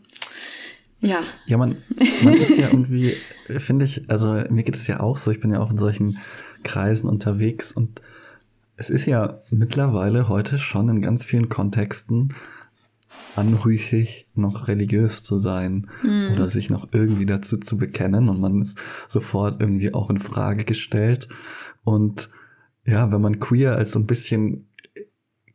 [1.00, 1.22] ja.
[1.46, 1.76] Ja, man,
[2.22, 3.14] man ist ja irgendwie,
[3.46, 6.18] finde ich, also mir geht es ja auch so, ich bin ja auch in solchen
[6.64, 8.02] Kreisen unterwegs und
[8.76, 12.34] es ist ja mittlerweile heute schon in ganz vielen Kontexten
[13.38, 16.32] anrüchig, noch religiös zu sein mhm.
[16.34, 20.64] oder sich noch irgendwie dazu zu bekennen und man ist sofort irgendwie auch in Frage
[20.64, 21.28] gestellt.
[21.84, 22.28] Und
[22.84, 24.68] ja, wenn man queer als so ein bisschen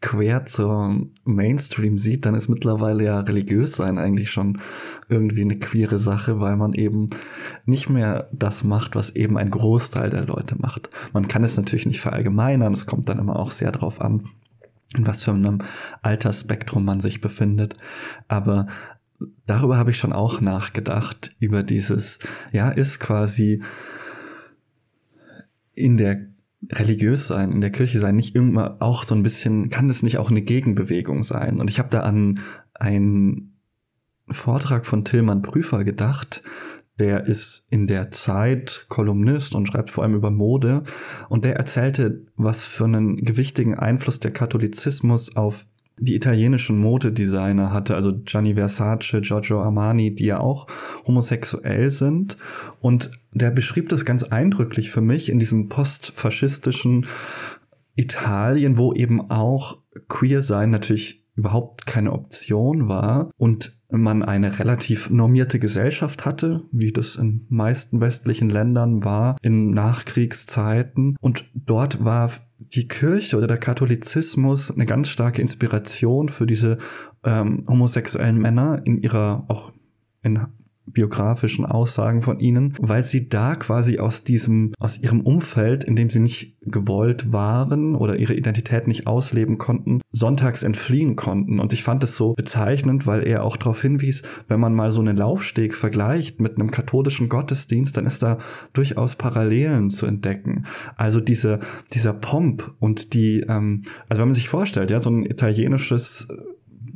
[0.03, 4.59] quer zur Mainstream sieht, dann ist mittlerweile ja religiös sein eigentlich schon
[5.07, 7.07] irgendwie eine queere Sache, weil man eben
[7.65, 10.89] nicht mehr das macht, was eben ein Großteil der Leute macht.
[11.13, 14.27] Man kann es natürlich nicht verallgemeinern, es kommt dann immer auch sehr drauf an,
[14.95, 15.59] in was für einem
[16.01, 17.77] Altersspektrum man sich befindet.
[18.27, 18.67] Aber
[19.45, 22.19] darüber habe ich schon auch nachgedacht, über dieses,
[22.51, 23.63] ja, ist quasi
[25.73, 26.27] in der
[26.71, 30.17] religiös sein, in der Kirche sein, nicht immer auch so ein bisschen, kann es nicht
[30.17, 31.59] auch eine Gegenbewegung sein?
[31.59, 32.39] Und ich habe da an
[32.73, 33.57] einen
[34.29, 36.43] Vortrag von Tillmann Prüfer gedacht,
[37.03, 40.83] der ist in der Zeit Kolumnist und schreibt vor allem über Mode.
[41.27, 45.65] Und der erzählte, was für einen gewichtigen Einfluss der Katholizismus auf
[45.97, 50.67] die italienischen Modedesigner hatte, also Gianni Versace, Giorgio Armani, die ja auch
[51.05, 52.37] homosexuell sind.
[52.79, 57.05] Und der beschrieb das ganz eindrücklich für mich in diesem postfaschistischen
[57.95, 65.09] Italien, wo eben auch Queer sein natürlich überhaupt keine Option war und man eine relativ
[65.09, 71.15] normierte Gesellschaft hatte, wie das in meisten westlichen Ländern war, in Nachkriegszeiten.
[71.21, 76.77] Und dort war die Kirche oder der Katholizismus eine ganz starke Inspiration für diese
[77.23, 79.73] ähm, homosexuellen Männer in ihrer auch
[80.23, 80.39] in
[80.85, 86.09] biografischen Aussagen von ihnen, weil sie da quasi aus diesem, aus ihrem Umfeld, in dem
[86.09, 91.59] sie nicht gewollt waren oder ihre Identität nicht ausleben konnten, sonntags entfliehen konnten.
[91.59, 95.01] Und ich fand es so bezeichnend, weil er auch darauf hinwies, wenn man mal so
[95.01, 98.37] einen Laufsteg vergleicht mit einem katholischen Gottesdienst, dann ist da
[98.73, 100.65] durchaus Parallelen zu entdecken.
[100.95, 101.59] Also diese,
[101.93, 106.27] dieser Pomp und die, ähm, also wenn man sich vorstellt, ja, so ein italienisches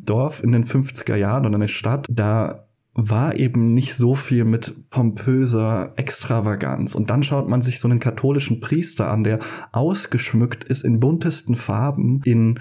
[0.07, 2.66] Dorf in den 50er Jahren oder eine Stadt, da
[2.97, 6.95] war eben nicht so viel mit pompöser Extravaganz.
[6.95, 9.39] Und dann schaut man sich so einen katholischen Priester an, der
[9.71, 12.59] ausgeschmückt ist in buntesten Farben, in,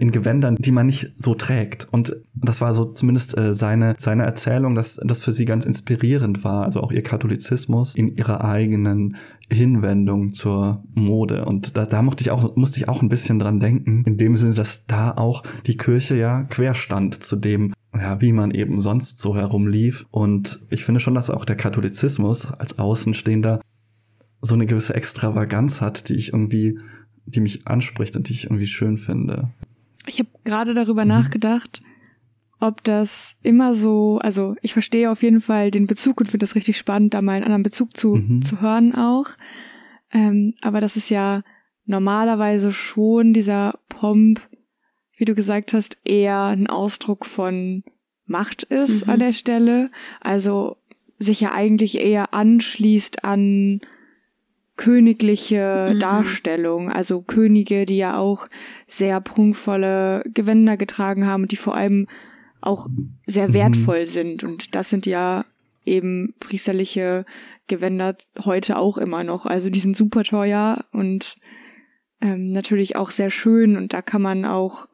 [0.00, 1.86] in Gewändern, die man nicht so trägt.
[1.92, 6.44] Und das war so zumindest äh, seine, seine Erzählung, dass das für sie ganz inspirierend
[6.44, 6.64] war.
[6.64, 9.16] Also auch ihr Katholizismus in ihrer eigenen
[9.50, 11.44] Hinwendung zur Mode.
[11.44, 14.36] Und da, da musste ich auch, musste ich auch ein bisschen dran denken, in dem
[14.36, 19.20] Sinne, dass da auch die Kirche ja querstand zu dem, ja, wie man eben sonst
[19.20, 20.06] so herumlief.
[20.10, 23.60] Und ich finde schon, dass auch der Katholizismus als Außenstehender
[24.40, 26.78] so eine gewisse Extravaganz hat, die ich irgendwie,
[27.24, 29.50] die mich anspricht und die ich irgendwie schön finde.
[30.06, 31.08] Ich habe gerade darüber mhm.
[31.08, 31.82] nachgedacht,
[32.60, 36.54] ob das immer so, also ich verstehe auf jeden Fall den Bezug und finde das
[36.54, 38.42] richtig spannend, da mal einen anderen Bezug zu, mhm.
[38.42, 39.26] zu hören auch.
[40.12, 41.42] Ähm, aber das ist ja
[41.86, 44.40] normalerweise schon dieser Pomp,
[45.16, 47.84] wie du gesagt hast, eher ein Ausdruck von
[48.26, 49.12] Macht ist mhm.
[49.12, 49.90] an der Stelle.
[50.20, 50.76] Also
[51.18, 53.80] sich ja eigentlich eher anschließt an
[54.76, 56.00] königliche mhm.
[56.00, 58.48] Darstellung, also Könige, die ja auch
[58.88, 62.08] sehr prunkvolle Gewänder getragen haben und die vor allem
[62.60, 62.88] auch
[63.26, 63.54] sehr mhm.
[63.54, 64.42] wertvoll sind.
[64.42, 65.44] Und das sind ja
[65.84, 67.24] eben priesterliche
[67.66, 69.46] Gewänder heute auch immer noch.
[69.46, 71.36] Also die sind super teuer und
[72.20, 74.88] ähm, natürlich auch sehr schön und da kann man auch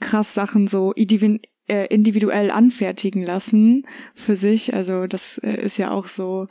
[0.00, 4.74] krass Sachen so äh, individuell anfertigen lassen für sich.
[4.74, 6.46] Also das äh, ist ja auch so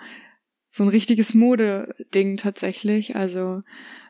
[0.71, 3.15] so ein richtiges Modeding tatsächlich.
[3.15, 3.61] Also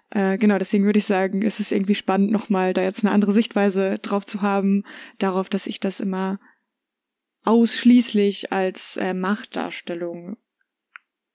[0.10, 3.34] äh, genau, deswegen würde ich sagen, es ist irgendwie spannend, nochmal da jetzt eine andere
[3.34, 4.84] Sichtweise drauf zu haben,
[5.17, 6.39] darauf, dass ich das immer
[7.43, 10.38] ausschließlich als äh, Machtdarstellung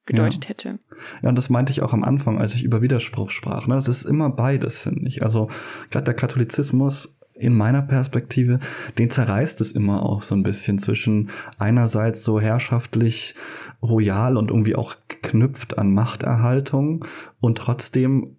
[0.04, 0.50] gedeutet ja.
[0.50, 0.78] hätte.
[1.22, 3.66] Ja, und das meinte ich auch am Anfang, als ich über Widerspruch sprach.
[3.66, 3.74] Ne?
[3.76, 5.22] Es ist immer beides, finde ich.
[5.22, 5.48] Also
[5.90, 8.58] gerade der Katholizismus in meiner Perspektive,
[8.98, 13.34] den zerreißt es immer auch so ein bisschen zwischen einerseits so herrschaftlich
[13.82, 17.04] royal und irgendwie auch geknüpft an Machterhaltung
[17.40, 18.36] und trotzdem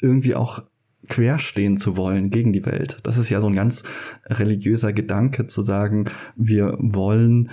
[0.00, 0.62] irgendwie auch
[1.08, 2.98] querstehen zu wollen gegen die Welt.
[3.02, 3.84] Das ist ja so ein ganz
[4.26, 7.50] religiöser Gedanke zu sagen, wir wollen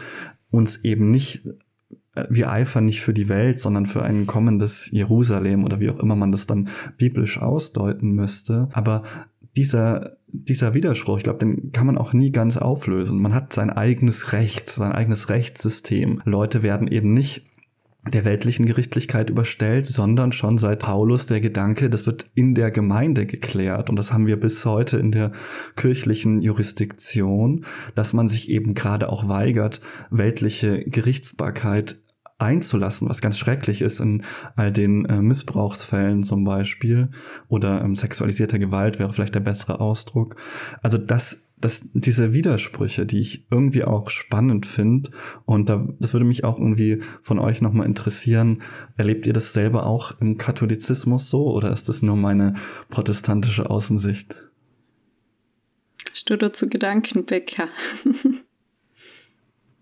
[0.52, 1.48] uns eben nicht
[2.30, 6.16] wir eifern nicht für die Welt, sondern für ein kommendes Jerusalem oder wie auch immer
[6.16, 8.70] man das dann biblisch ausdeuten müsste.
[8.72, 9.04] Aber
[9.56, 13.22] dieser dieser Widerspruch, ich glaube, den kann man auch nie ganz auflösen.
[13.22, 16.22] Man hat sein eigenes Recht, sein eigenes Rechtssystem.
[16.26, 17.46] Leute werden eben nicht
[18.14, 23.26] der weltlichen Gerichtlichkeit überstellt, sondern schon seit Paulus der Gedanke, das wird in der Gemeinde
[23.26, 23.90] geklärt.
[23.90, 25.32] Und das haben wir bis heute in der
[25.76, 27.66] kirchlichen Jurisdiktion,
[27.96, 31.96] dass man sich eben gerade auch weigert, weltliche Gerichtsbarkeit
[32.38, 34.24] einzulassen, was ganz schrecklich ist in
[34.56, 37.10] all den äh, Missbrauchsfällen zum Beispiel
[37.48, 40.36] oder ähm, sexualisierter Gewalt wäre vielleicht der bessere Ausdruck.
[40.82, 45.12] Also das, das, diese Widersprüche, die ich irgendwie auch spannend finde
[45.46, 48.62] und da, das würde mich auch irgendwie von euch nochmal interessieren.
[48.98, 52.56] Erlebt ihr das selber auch im Katholizismus so oder ist das nur meine
[52.90, 54.36] protestantische Außensicht?
[56.12, 57.70] Hast du dazu Gedanken, Becker?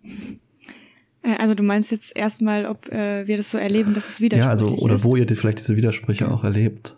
[1.24, 4.46] Äh, also du meinst jetzt erstmal, ob äh, wir das so erleben, dass es Widersprüche
[4.46, 5.04] Ja, also oder ist.
[5.04, 6.98] wo ihr die, vielleicht diese Widersprüche auch erlebt.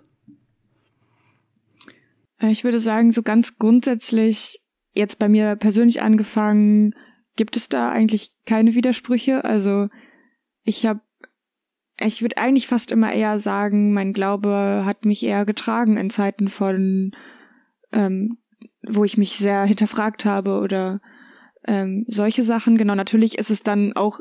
[2.39, 4.61] Äh, ich würde sagen, so ganz grundsätzlich,
[4.93, 6.93] jetzt bei mir persönlich angefangen,
[7.35, 9.43] gibt es da eigentlich keine Widersprüche.
[9.43, 9.89] Also
[10.63, 11.01] ich habe,
[11.99, 16.49] ich würde eigentlich fast immer eher sagen, mein Glaube hat mich eher getragen in Zeiten
[16.49, 17.11] von,
[17.91, 18.37] ähm,
[18.87, 21.01] wo ich mich sehr hinterfragt habe oder
[21.67, 22.77] ähm, solche Sachen.
[22.77, 24.19] Genau, natürlich ist es dann auch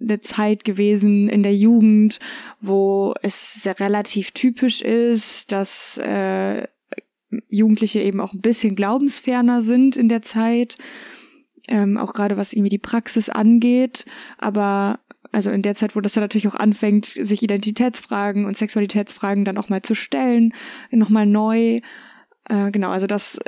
[0.00, 2.20] eine Zeit gewesen in der Jugend,
[2.60, 6.66] wo es relativ typisch ist, dass äh,
[7.48, 10.78] Jugendliche eben auch ein bisschen glaubensferner sind in der Zeit,
[11.66, 14.06] ähm, auch gerade was irgendwie die Praxis angeht.
[14.38, 15.00] Aber
[15.32, 19.58] also in der Zeit, wo das dann natürlich auch anfängt, sich Identitätsfragen und Sexualitätsfragen dann
[19.58, 20.54] auch mal zu stellen,
[20.90, 21.80] nochmal neu.
[22.48, 23.38] Äh, genau, also das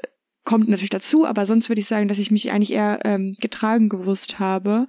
[0.44, 3.88] kommt natürlich dazu, aber sonst würde ich sagen, dass ich mich eigentlich eher ähm, getragen
[3.88, 4.87] gewusst habe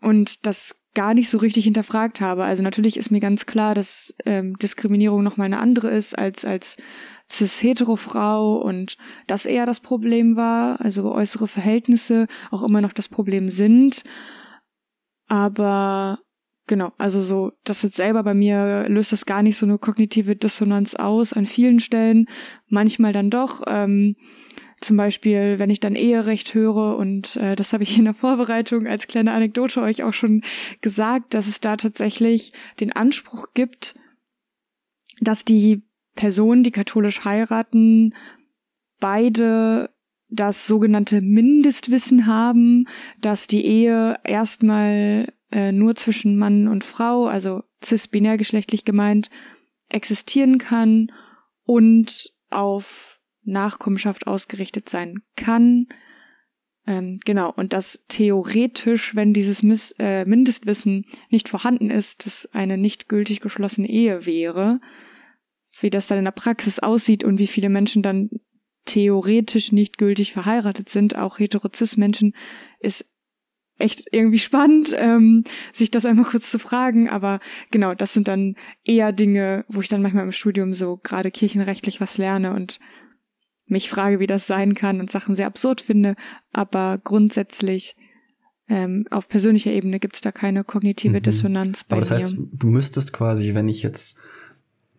[0.00, 2.44] und das gar nicht so richtig hinterfragt habe.
[2.44, 6.44] Also natürlich ist mir ganz klar, dass ähm, Diskriminierung noch mal eine andere ist als
[6.44, 6.76] als
[7.30, 13.50] cis-hetero-Frau und das eher das Problem war, also äußere Verhältnisse auch immer noch das Problem
[13.50, 14.02] sind.
[15.28, 16.20] Aber
[16.68, 20.36] genau, also so, das jetzt selber bei mir löst das gar nicht so eine kognitive
[20.36, 22.26] Dissonanz aus an vielen Stellen,
[22.68, 23.62] manchmal dann doch.
[23.66, 24.14] Ähm,
[24.80, 28.86] zum Beispiel, wenn ich dann Eherecht höre, und äh, das habe ich in der Vorbereitung
[28.86, 30.42] als kleine Anekdote euch auch schon
[30.80, 33.96] gesagt, dass es da tatsächlich den Anspruch gibt,
[35.20, 35.82] dass die
[36.14, 38.14] Personen, die katholisch heiraten,
[39.00, 39.90] beide
[40.28, 42.86] das sogenannte Mindestwissen haben,
[43.20, 49.30] dass die Ehe erstmal äh, nur zwischen Mann und Frau, also cis-binärgeschlechtlich gemeint,
[49.88, 51.10] existieren kann
[51.64, 55.86] und auf Nachkommenschaft ausgerichtet sein kann.
[56.86, 62.78] Ähm, genau, und dass theoretisch, wenn dieses Miss, äh, Mindestwissen nicht vorhanden ist, das eine
[62.78, 64.80] nicht gültig geschlossene Ehe wäre,
[65.80, 68.30] wie das dann in der Praxis aussieht und wie viele Menschen dann
[68.86, 72.34] theoretisch nicht gültig verheiratet sind, auch heterozis-Menschen,
[72.80, 73.04] ist
[73.78, 77.08] echt irgendwie spannend, ähm, sich das einmal kurz zu fragen.
[77.08, 81.30] Aber genau, das sind dann eher Dinge, wo ich dann manchmal im Studium so gerade
[81.30, 82.78] kirchenrechtlich was lerne und
[83.66, 86.16] mich frage, wie das sein kann und Sachen sehr absurd finde,
[86.52, 87.96] aber grundsätzlich
[88.68, 91.22] ähm, auf persönlicher Ebene gibt es da keine kognitive mhm.
[91.22, 92.16] Dissonanz bei Aber das mir.
[92.16, 94.20] heißt, du müsstest quasi, wenn ich jetzt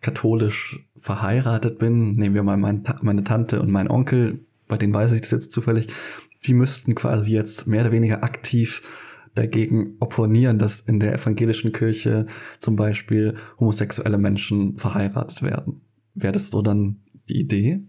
[0.00, 5.12] katholisch verheiratet bin, nehmen wir mal mein, meine Tante und mein Onkel, bei denen weiß
[5.12, 5.88] ich das jetzt zufällig,
[6.46, 8.82] die müssten quasi jetzt mehr oder weniger aktiv
[9.34, 12.26] dagegen opponieren, dass in der evangelischen Kirche
[12.58, 15.82] zum Beispiel homosexuelle Menschen verheiratet werden.
[16.14, 17.80] Wäre das so dann die Idee?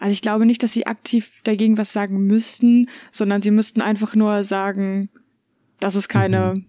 [0.00, 4.14] Also ich glaube nicht, dass sie aktiv dagegen was sagen müssten, sondern sie müssten einfach
[4.14, 5.08] nur sagen,
[5.80, 6.66] das ist keine mhm.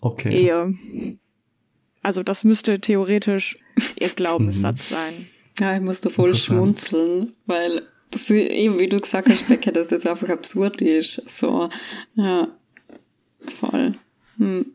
[0.00, 0.34] okay.
[0.34, 0.74] Ehe.
[2.02, 3.56] Also das müsste theoretisch
[3.98, 4.94] ihr Glaubenssatz mhm.
[4.94, 5.14] sein.
[5.58, 10.06] Ja, ich musste voll schmunzeln, weil das eben, wie du gesagt hast, Becker, dass das
[10.06, 11.22] einfach absurd ist.
[11.28, 11.68] So,
[12.14, 12.48] ja,
[13.60, 13.94] voll.
[14.38, 14.66] Hm.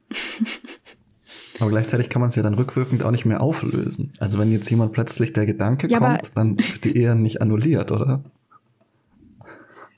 [1.59, 4.13] Aber gleichzeitig kann man es ja dann rückwirkend auch nicht mehr auflösen.
[4.19, 7.91] Also wenn jetzt jemand plötzlich der Gedanke ja, kommt, dann wird die Ehe nicht annulliert,
[7.91, 8.23] oder?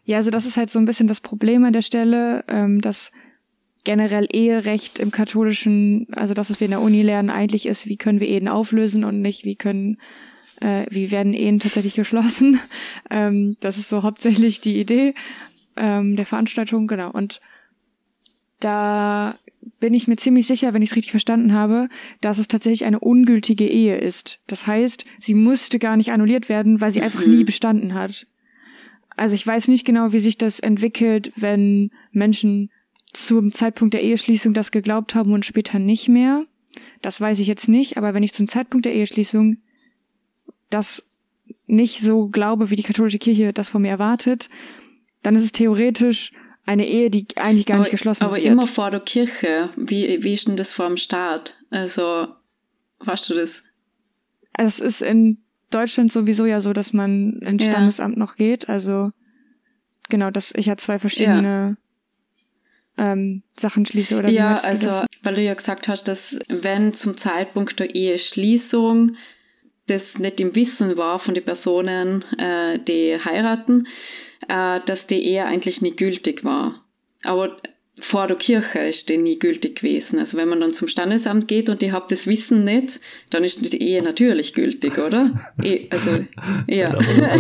[0.06, 3.12] Ja, also das ist halt so ein bisschen das Problem an der Stelle, ähm, dass
[3.84, 7.98] generell Eherecht im katholischen, also das, was wir in der Uni lernen, eigentlich ist, wie
[7.98, 9.98] können wir Ehen auflösen und nicht, wie können,
[10.62, 12.60] äh, wie werden Ehen tatsächlich geschlossen.
[13.10, 15.14] Ähm, das ist so hauptsächlich die Idee
[15.76, 17.12] ähm, der Veranstaltung, genau.
[17.12, 17.42] Und
[18.62, 19.38] da
[19.80, 21.90] bin ich mir ziemlich sicher, wenn ich es richtig verstanden habe,
[22.22, 24.40] dass es tatsächlich eine ungültige Ehe ist.
[24.48, 27.06] Das heißt, sie musste gar nicht annulliert werden, weil sie mhm.
[27.06, 28.28] einfach nie bestanden hat.
[29.18, 32.70] Also ich weiß nicht genau, wie sich das entwickelt, wenn Menschen
[33.12, 36.46] zum Zeitpunkt der Eheschließung das geglaubt haben und später nicht mehr.
[37.02, 39.58] Das weiß ich jetzt nicht, aber wenn ich zum Zeitpunkt der Eheschließung
[40.72, 41.04] das
[41.68, 44.50] nicht so glaube, wie die katholische Kirche das von mir erwartet,
[45.24, 46.32] dann ist es theoretisch
[46.66, 48.46] eine Ehe, die eigentlich gar aber, nicht geschlossen aber wird.
[48.46, 49.70] Aber immer vor der Kirche.
[49.76, 51.56] Wie, wie ist denn das vor dem Staat?
[51.70, 52.28] Also,
[53.00, 53.64] weißt du das?
[54.54, 57.72] Es ist in Deutschland sowieso ja so, dass man ins ja.
[57.72, 58.70] Standesamt noch geht.
[58.70, 59.12] Also,
[60.10, 61.78] genau, das, ich hatte zwei verschiedene
[62.98, 63.12] ja.
[63.12, 65.06] ähm, Sachen schließe oder Ja, also, das?
[65.24, 69.16] weil du ja gesagt hast, dass wenn zum Zeitpunkt der Eheschließung
[69.88, 73.88] das nicht im Wissen war von den Personen, äh, die heiraten,
[74.48, 76.86] äh, dass die Ehe eigentlich nie gültig war.
[77.24, 77.58] Aber
[78.02, 80.18] vor der Kirche ist die nie gültig gewesen.
[80.18, 83.62] Also wenn man dann zum Standesamt geht und die habt das Wissen nicht, dann ist
[83.74, 85.30] die Ehe natürlich gültig, oder?
[85.64, 86.26] E also,
[86.68, 86.98] ja.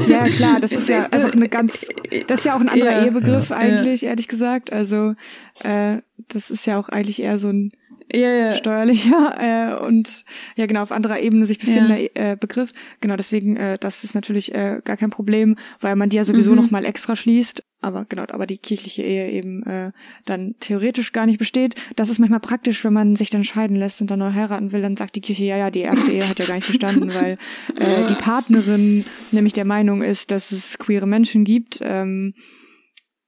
[0.07, 1.87] ja, klar, das ist ja einfach eine ganz,
[2.27, 3.05] das ist ja auch ein anderer ja.
[3.05, 3.55] Ehebegriff ja.
[3.57, 4.71] eigentlich, ehrlich gesagt.
[4.71, 5.15] Also
[5.63, 7.71] äh, das ist ja auch eigentlich eher so ein
[8.13, 8.55] ja, ja.
[8.55, 9.35] steuerlicher
[9.79, 12.09] äh, und ja genau auf anderer Ebene sich befindender ja.
[12.13, 12.73] äh, Begriff.
[12.99, 16.51] Genau, deswegen, äh, das ist natürlich äh, gar kein Problem, weil man die ja sowieso
[16.51, 16.57] mhm.
[16.57, 17.63] nochmal extra schließt.
[17.83, 19.91] Aber genau, aber die kirchliche Ehe eben äh,
[20.25, 21.73] dann theoretisch gar nicht besteht.
[21.95, 24.83] Das ist manchmal praktisch, wenn man sich dann scheiden lässt und dann neu heiraten will,
[24.83, 27.39] dann sagt die Kirche, ja, ja, die erste Ehe hat ja gar nicht bestanden, weil
[27.75, 32.35] äh, die Partnerin nämlich der Meinung ist, dass es queere Menschen gibt ähm,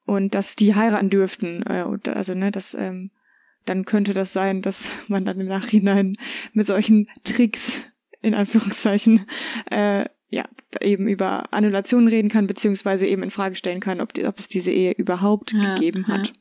[0.06, 1.64] und dass die heiraten dürften.
[1.64, 3.10] Äh, und, also, ne, das ähm,
[3.66, 6.18] dann könnte das sein, dass man dann im Nachhinein
[6.54, 7.74] mit solchen Tricks,
[8.22, 9.26] in Anführungszeichen,
[9.70, 10.46] äh, ja,
[10.82, 14.48] eben über Annulationen reden kann, beziehungsweise eben in Frage stellen kann, ob, die, ob es
[14.48, 16.28] diese Ehe überhaupt ja, gegeben hat.
[16.28, 16.34] Ja.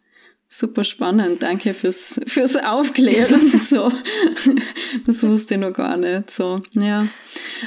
[0.55, 3.49] Super spannend, danke fürs, fürs Aufklären.
[3.65, 3.91] so.
[5.07, 6.31] Das wusste ich noch gar nicht.
[6.31, 7.07] So, ja.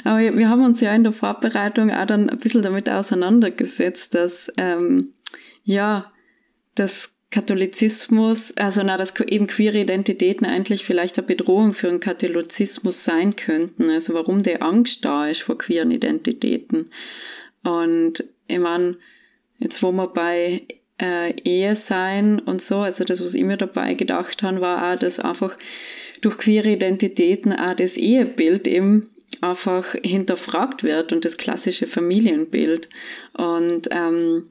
[0.04, 4.52] Aber wir haben uns ja in der Vorbereitung auch dann ein bisschen damit auseinandergesetzt, dass
[4.58, 5.14] ähm,
[5.64, 6.12] ja,
[6.76, 13.04] das Katholizismus, also na, dass eben queere Identitäten eigentlich vielleicht eine Bedrohung für den Katholizismus
[13.04, 13.90] sein könnten.
[13.90, 16.92] Also warum die Angst da ist vor queeren Identitäten.
[17.62, 18.96] Und ich meine,
[19.60, 20.62] jetzt wo wir bei
[20.98, 24.98] äh, Ehe sein und so, also das, was ich mir dabei gedacht habe, war auch,
[24.98, 25.58] dass einfach
[26.22, 29.10] durch queere Identitäten auch das Ehebild eben
[29.42, 32.88] einfach hinterfragt wird und das klassische Familienbild.
[33.34, 34.46] Und ähm,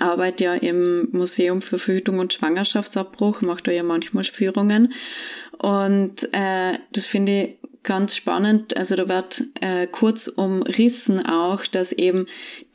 [0.00, 4.92] arbeite ja im Museum für Verhütung und Schwangerschaftsabbruch, mache da ja manchmal Führungen.
[5.58, 8.76] Und äh, das finde ich ganz spannend.
[8.76, 12.26] Also da wird äh, kurz umrissen auch, dass eben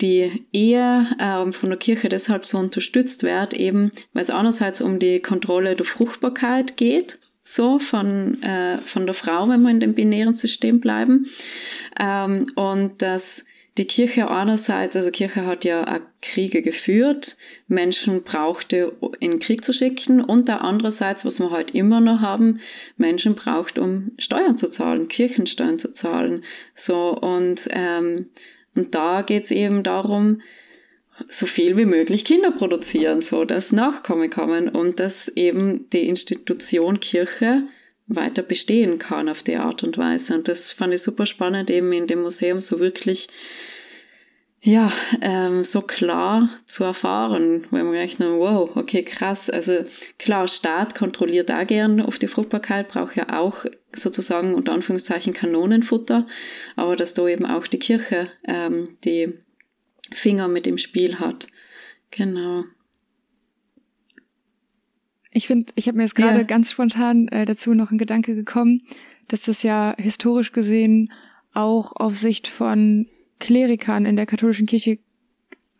[0.01, 4.99] die Ehe äh, von der Kirche deshalb so unterstützt wird, eben weil es einerseits um
[4.99, 9.93] die Kontrolle der Fruchtbarkeit geht, so von, äh, von der Frau, wenn wir in dem
[9.93, 11.27] binären System bleiben.
[11.99, 13.45] Ähm, und dass
[13.77, 19.73] die Kirche einerseits, also Kirche hat ja auch Kriege geführt, Menschen brauchte, in Krieg zu
[19.73, 22.59] schicken und da andererseits, was wir halt immer noch haben,
[22.97, 26.43] Menschen braucht, um Steuern zu zahlen, Kirchensteuern zu zahlen.
[26.75, 28.29] So und, ähm,
[28.75, 30.41] und da geht's eben darum,
[31.27, 36.99] so viel wie möglich Kinder produzieren, so dass Nachkommen kommen und dass eben die Institution
[36.99, 37.63] Kirche
[38.07, 40.35] weiter bestehen kann auf die Art und Weise.
[40.35, 43.29] Und das fand ich super spannend, eben in dem Museum so wirklich
[44.65, 49.49] ja, ähm, so klar zu erfahren, weil man rechnet, wow, okay, krass.
[49.49, 49.85] Also
[50.17, 56.25] klar, Staat kontrolliert da gern auf die Fruchtbarkeit, braucht ja auch sozusagen unter Anführungszeichen Kanonenfutter,
[56.77, 59.33] aber dass da eben auch die Kirche ähm, die
[60.13, 61.47] Finger mit im Spiel hat.
[62.11, 62.63] Genau.
[65.33, 66.43] Ich finde, ich habe mir jetzt gerade ja.
[66.43, 68.83] ganz spontan äh, dazu noch ein Gedanke gekommen,
[69.27, 71.11] dass das ja historisch gesehen
[71.53, 73.07] auch auf Sicht von
[73.39, 74.99] Klerikern in der katholischen Kirche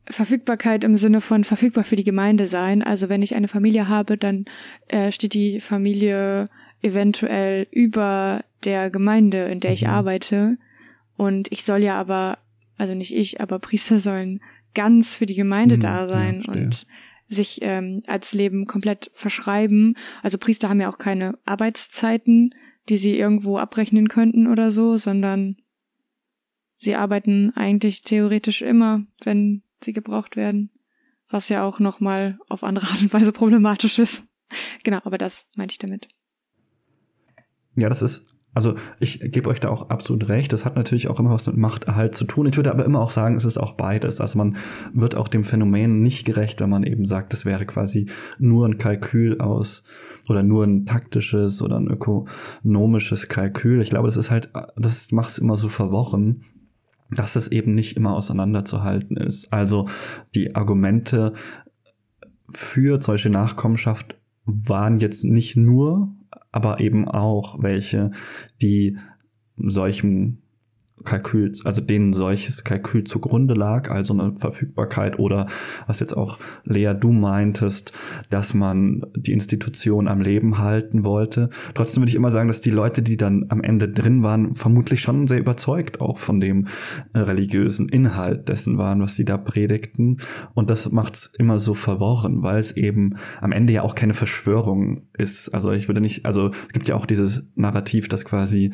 [0.08, 2.82] Verfügbarkeit im Sinne von verfügbar für die Gemeinde sein.
[2.82, 4.44] Also wenn ich eine Familie habe, dann
[4.88, 6.48] äh, steht die Familie
[6.82, 9.90] eventuell über der Gemeinde, in der ich mhm.
[9.90, 10.58] arbeite.
[11.16, 12.38] Und ich soll ja aber,
[12.76, 14.40] also nicht ich, aber Priester sollen
[14.74, 16.86] ganz für die Gemeinde mhm, da sein ja, und
[17.34, 19.96] sich ähm, als Leben komplett verschreiben.
[20.22, 22.54] Also Priester haben ja auch keine Arbeitszeiten,
[22.88, 25.56] die sie irgendwo abrechnen könnten oder so, sondern
[26.78, 30.70] sie arbeiten eigentlich theoretisch immer, wenn sie gebraucht werden.
[31.28, 34.24] Was ja auch nochmal auf andere Art und Weise problematisch ist.
[34.84, 36.08] genau, aber das meinte ich damit.
[37.76, 40.52] Ja, das ist, also ich gebe euch da auch absolut recht.
[40.52, 42.46] Das hat natürlich auch immer was mit Machterhalt zu tun.
[42.46, 44.20] Ich würde aber immer auch sagen, es ist auch beides.
[44.20, 44.56] Also man
[44.92, 48.06] wird auch dem Phänomen nicht gerecht, wenn man eben sagt, das wäre quasi
[48.38, 49.84] nur ein Kalkül aus
[50.28, 53.82] oder nur ein taktisches oder ein ökonomisches Kalkül.
[53.82, 56.44] Ich glaube, das ist halt, das macht es immer so verworren
[57.10, 59.52] dass es eben nicht immer auseinanderzuhalten ist.
[59.52, 59.88] Also
[60.34, 61.34] die Argumente
[62.50, 66.14] für solche Nachkommenschaft waren jetzt nicht nur,
[66.54, 68.12] aber eben auch welche,
[68.62, 68.96] die
[69.56, 70.43] solchem
[71.04, 75.46] Kalkül, also denen solches Kalkül zugrunde lag, also eine Verfügbarkeit oder
[75.86, 77.92] was jetzt auch Lea du meintest,
[78.30, 81.50] dass man die Institution am Leben halten wollte.
[81.74, 85.00] Trotzdem würde ich immer sagen, dass die Leute, die dann am Ende drin waren, vermutlich
[85.00, 86.66] schon sehr überzeugt auch von dem
[87.12, 90.18] äh, religiösen Inhalt dessen waren, was sie da predigten.
[90.54, 95.02] Und das macht's immer so verworren, weil es eben am Ende ja auch keine Verschwörung
[95.16, 95.50] ist.
[95.50, 98.72] Also ich würde nicht, also es gibt ja auch dieses Narrativ, dass quasi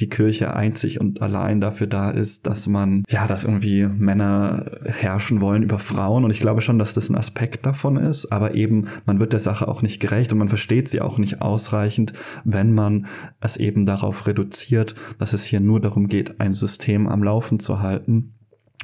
[0.00, 5.40] die Kirche einzig und allein dafür da ist, dass man, ja, dass irgendwie Männer herrschen
[5.40, 6.24] wollen über Frauen.
[6.24, 8.30] Und ich glaube schon, dass das ein Aspekt davon ist.
[8.30, 11.40] Aber eben, man wird der Sache auch nicht gerecht und man versteht sie auch nicht
[11.40, 12.12] ausreichend,
[12.44, 13.06] wenn man
[13.40, 17.80] es eben darauf reduziert, dass es hier nur darum geht, ein System am Laufen zu
[17.80, 18.34] halten.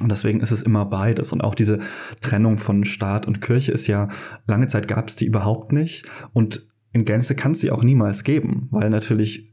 [0.01, 1.31] Und deswegen ist es immer beides.
[1.31, 1.79] Und auch diese
[2.21, 4.09] Trennung von Staat und Kirche ist ja,
[4.47, 6.07] lange Zeit gab es die überhaupt nicht.
[6.31, 9.52] Und in Gänze kann es sie auch niemals geben, weil natürlich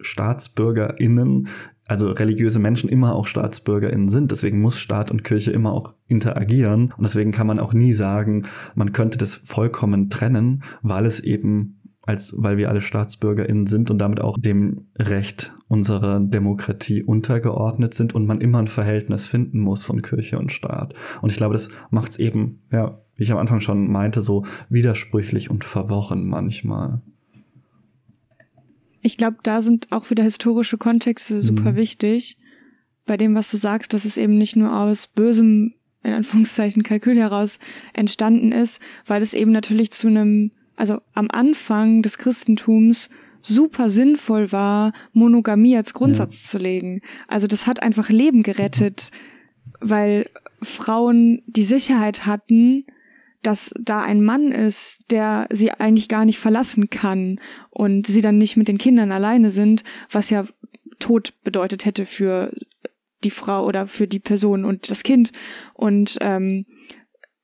[0.00, 1.48] StaatsbürgerInnen,
[1.86, 4.30] also religiöse Menschen immer auch StaatsbürgerInnen sind.
[4.30, 6.94] Deswegen muss Staat und Kirche immer auch interagieren.
[6.96, 11.80] Und deswegen kann man auch nie sagen, man könnte das vollkommen trennen, weil es eben
[12.06, 18.14] als weil wir alle StaatsbürgerInnen sind und damit auch dem Recht unserer Demokratie untergeordnet sind
[18.14, 20.94] und man immer ein Verhältnis finden muss von Kirche und Staat.
[21.22, 24.44] Und ich glaube, das macht es eben, ja, wie ich am Anfang schon meinte, so
[24.68, 27.00] widersprüchlich und verworren manchmal.
[29.04, 31.76] Ich glaube, da sind auch wieder historische Kontexte super mhm.
[31.76, 32.38] wichtig.
[33.04, 37.18] Bei dem, was du sagst, dass es eben nicht nur aus bösem, in Anführungszeichen, Kalkül
[37.18, 37.58] heraus
[37.92, 43.10] entstanden ist, weil es eben natürlich zu einem, also am Anfang des Christentums
[43.42, 46.48] super sinnvoll war, Monogamie als Grundsatz ja.
[46.48, 47.02] zu legen.
[47.28, 49.10] Also das hat einfach Leben gerettet,
[49.80, 50.24] weil
[50.62, 52.86] Frauen die Sicherheit hatten,
[53.46, 57.40] dass da ein Mann ist, der sie eigentlich gar nicht verlassen kann
[57.70, 60.46] und sie dann nicht mit den Kindern alleine sind, was ja
[60.98, 62.52] Tod bedeutet hätte für
[63.22, 65.32] die Frau oder für die Person und das Kind.
[65.74, 66.66] Und ähm,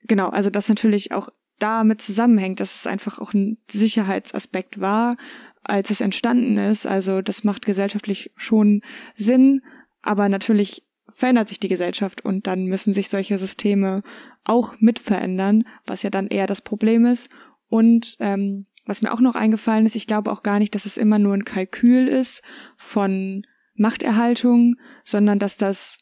[0.05, 5.17] genau, also das natürlich auch damit zusammenhängt, dass es einfach auch ein Sicherheitsaspekt war,
[5.63, 6.87] als es entstanden ist.
[6.87, 8.81] Also das macht gesellschaftlich schon
[9.15, 9.63] Sinn,
[10.03, 10.83] aber natürlich
[11.13, 14.03] verändert sich die Gesellschaft und dann müssen sich solche Systeme
[14.45, 17.28] auch mit verändern, was ja dann eher das Problem ist.
[17.68, 20.97] Und ähm, was mir auch noch eingefallen ist, ich glaube auch gar nicht, dass es
[20.97, 22.43] immer nur ein Kalkül ist
[22.76, 25.99] von Machterhaltung, sondern dass das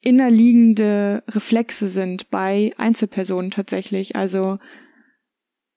[0.00, 4.16] innerliegende Reflexe sind bei Einzelpersonen tatsächlich.
[4.16, 4.58] Also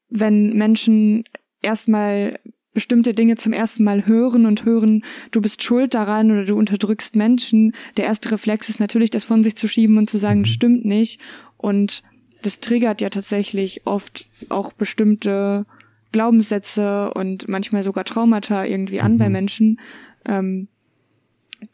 [0.10, 1.24] wenn Menschen
[1.62, 2.40] erstmal
[2.74, 7.16] bestimmte Dinge zum ersten Mal hören und hören, du bist schuld daran oder du unterdrückst
[7.16, 10.46] Menschen, der erste Reflex ist natürlich, das von sich zu schieben und zu sagen, mhm.
[10.46, 11.20] stimmt nicht.
[11.58, 12.04] Und
[12.42, 15.66] das triggert ja tatsächlich oft auch bestimmte
[16.12, 19.18] Glaubenssätze und manchmal sogar Traumata irgendwie an mhm.
[19.18, 19.80] bei Menschen,
[20.26, 20.68] ähm,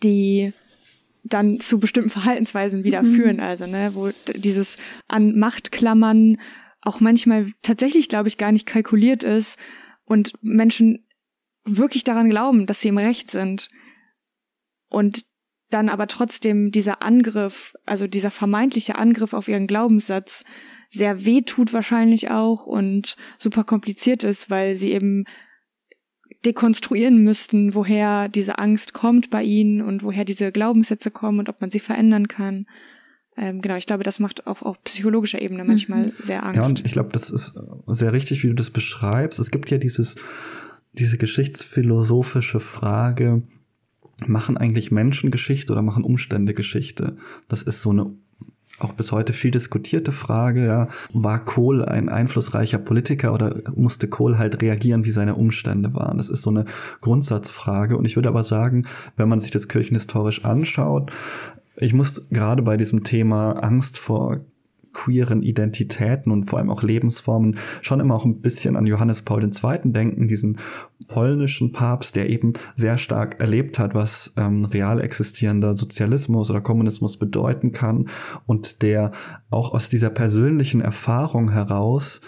[0.01, 0.53] die
[1.23, 3.15] dann zu bestimmten Verhaltensweisen wieder mhm.
[3.15, 3.39] führen.
[3.39, 4.77] Also, ne, wo dieses
[5.07, 6.37] an Macht klammern
[6.81, 9.57] auch manchmal tatsächlich, glaube ich, gar nicht kalkuliert ist,
[10.05, 11.05] und Menschen
[11.65, 13.67] wirklich daran glauben, dass sie im Recht sind
[14.89, 15.25] und
[15.73, 20.43] dann aber trotzdem dieser Angriff, also dieser vermeintliche Angriff auf ihren Glaubenssatz
[20.89, 25.25] sehr weh tut wahrscheinlich auch und super kompliziert ist, weil sie eben
[26.45, 31.61] dekonstruieren müssten, woher diese Angst kommt bei ihnen und woher diese Glaubenssätze kommen und ob
[31.61, 32.67] man sie verändern kann.
[33.35, 36.11] Ähm, genau, ich glaube, das macht auch auf psychologischer Ebene manchmal mhm.
[36.17, 36.57] sehr Angst.
[36.57, 37.57] Ja, und ich glaube, das ist
[37.87, 39.39] sehr richtig, wie du das beschreibst.
[39.39, 40.17] Es gibt ja dieses,
[40.91, 43.43] diese geschichtsphilosophische Frage,
[44.25, 47.17] machen eigentlich Menschen Geschichte oder machen Umstände Geschichte?
[47.47, 48.13] Das ist so eine
[48.79, 50.87] auch bis heute viel diskutierte Frage, ja.
[51.13, 56.17] War Kohl ein einflussreicher Politiker oder musste Kohl halt reagieren, wie seine Umstände waren?
[56.17, 56.65] Das ist so eine
[57.01, 57.97] Grundsatzfrage.
[57.97, 61.11] Und ich würde aber sagen, wenn man sich das kirchenhistorisch anschaut,
[61.77, 64.41] ich muss gerade bei diesem Thema Angst vor
[64.93, 69.43] queeren Identitäten und vor allem auch Lebensformen schon immer auch ein bisschen an Johannes Paul
[69.43, 69.79] II.
[69.85, 70.59] denken, diesen
[71.07, 77.17] polnischen Papst, der eben sehr stark erlebt hat, was ähm, real existierender Sozialismus oder Kommunismus
[77.17, 78.07] bedeuten kann
[78.45, 79.11] und der
[79.49, 82.21] auch aus dieser persönlichen Erfahrung heraus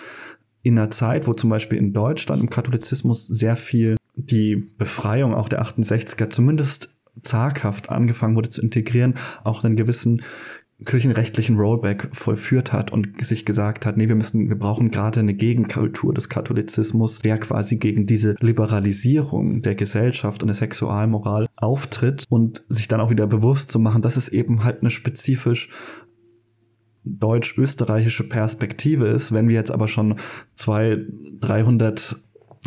[0.61, 5.49] in einer Zeit, wo zum Beispiel in Deutschland im Katholizismus sehr viel die Befreiung auch
[5.49, 10.22] der 68er zumindest zaghaft angefangen wurde zu integrieren, auch einen gewissen
[10.84, 15.34] kirchenrechtlichen Rollback vollführt hat und sich gesagt hat, nee, wir müssen, wir brauchen gerade eine
[15.34, 22.63] Gegenkultur des Katholizismus, der quasi gegen diese Liberalisierung der Gesellschaft und der Sexualmoral auftritt und
[22.67, 25.69] sich dann auch wieder bewusst zu machen, dass es eben halt eine spezifisch
[27.05, 29.32] deutsch-österreichische Perspektive ist.
[29.32, 30.15] Wenn wir jetzt aber schon
[30.55, 30.97] zwei,
[31.39, 32.17] dreihundert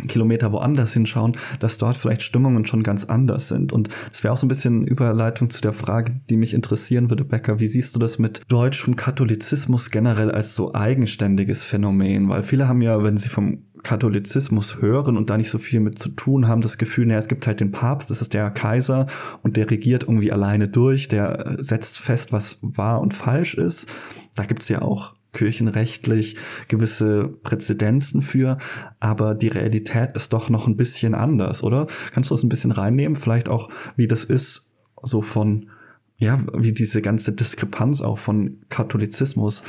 [0.07, 3.73] Kilometer woanders hinschauen, dass dort vielleicht Stimmungen schon ganz anders sind.
[3.73, 7.23] Und das wäre auch so ein bisschen Überleitung zu der Frage, die mich interessieren würde,
[7.23, 7.59] Becker.
[7.59, 12.29] Wie siehst du das mit deutschem Katholizismus generell als so eigenständiges Phänomen?
[12.29, 15.97] Weil viele haben ja, wenn sie vom Katholizismus hören und da nicht so viel mit
[15.97, 19.07] zu tun haben, das Gefühl, naja, es gibt halt den Papst, das ist der Kaiser
[19.41, 23.89] und der regiert irgendwie alleine durch, der setzt fest, was wahr und falsch ist.
[24.35, 28.57] Da gibt's ja auch kirchenrechtlich gewisse Präzedenzen für,
[28.99, 31.87] aber die Realität ist doch noch ein bisschen anders, oder?
[32.11, 33.15] Kannst du das ein bisschen reinnehmen?
[33.15, 35.69] Vielleicht auch, wie das ist, so von,
[36.17, 39.63] ja, wie diese ganze Diskrepanz auch von Katholizismus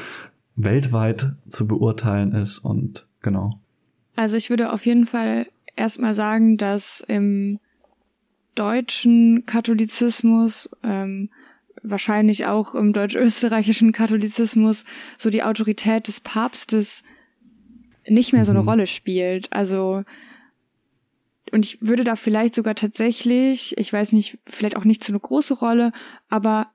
[0.56, 3.60] weltweit zu beurteilen ist und genau.
[4.16, 5.46] Also ich würde auf jeden Fall
[5.76, 7.58] erstmal sagen, dass im
[8.54, 11.30] deutschen Katholizismus ähm,
[11.82, 14.84] wahrscheinlich auch im deutsch-österreichischen Katholizismus
[15.18, 17.02] so die Autorität des Papstes
[18.06, 18.68] nicht mehr so eine mhm.
[18.68, 19.52] Rolle spielt.
[19.52, 20.04] Also,
[21.52, 25.20] und ich würde da vielleicht sogar tatsächlich, ich weiß nicht, vielleicht auch nicht so eine
[25.20, 25.92] große Rolle,
[26.28, 26.70] aber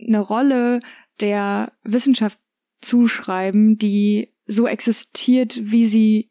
[0.00, 0.80] eine Rolle
[1.20, 2.38] der Wissenschaft
[2.80, 6.30] zuschreiben, die so existiert, wie sie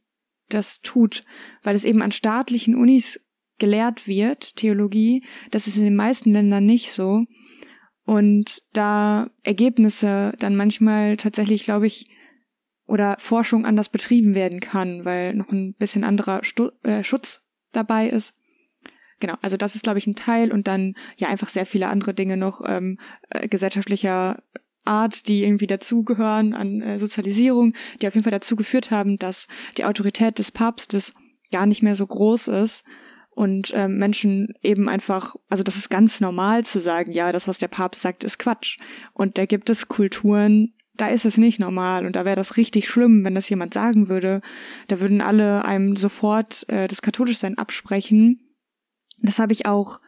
[0.49, 1.23] das tut,
[1.63, 3.19] weil es eben an staatlichen Unis
[3.59, 5.23] gelehrt wird, Theologie.
[5.51, 7.25] Das ist in den meisten Ländern nicht so
[8.07, 12.07] und da Ergebnisse dann manchmal tatsächlich, glaube ich,
[12.87, 17.43] oder Forschung anders betrieben werden kann, weil noch ein bisschen anderer Stu äh, Schutz
[17.73, 18.33] dabei ist.
[19.19, 22.13] Genau, also das ist, glaube ich, ein Teil und dann ja einfach sehr viele andere
[22.13, 22.97] Dinge noch ähm,
[23.29, 24.41] äh, gesellschaftlicher
[24.85, 29.49] Art, die irgendwie dazugehören an äh, Sozialisierung, die auf jeden Fall dazu geführt haben, dass
[29.77, 31.13] die Autorität des Papstes
[31.51, 32.85] gar nicht mehr so groß ist
[33.37, 37.59] und ähm, Menschen eben einfach, also das ist ganz normal zu sagen, ja, das, was
[37.59, 38.79] der Papst sagt, ist Quatsch.
[39.13, 42.89] Und da gibt es Kulturen, da ist es nicht normal und da wäre das richtig
[42.89, 44.41] schlimm, wenn das jemand sagen würde.
[44.87, 48.39] Da würden alle einem sofort äh, das Katholischsein absprechen.
[49.19, 49.99] Das habe ich auch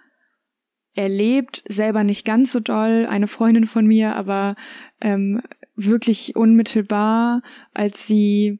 [0.96, 4.56] erlebt, selber nicht ganz so doll, eine Freundin von mir, aber
[5.02, 5.44] ähm,
[5.76, 7.44] wirklich unmittelbar,
[7.76, 8.60] als sie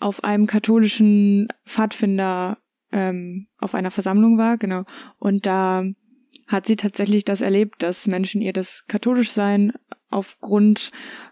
[0.00, 2.58] auf einem katholischen Pfadfinder
[2.92, 4.84] ähm, auf einer Versammlung war, genau.
[5.18, 5.84] Und da
[6.46, 9.72] hat sie tatsächlich das erlebt, dass Menschen ihr das katholisch sein
[10.10, 10.90] aufgrund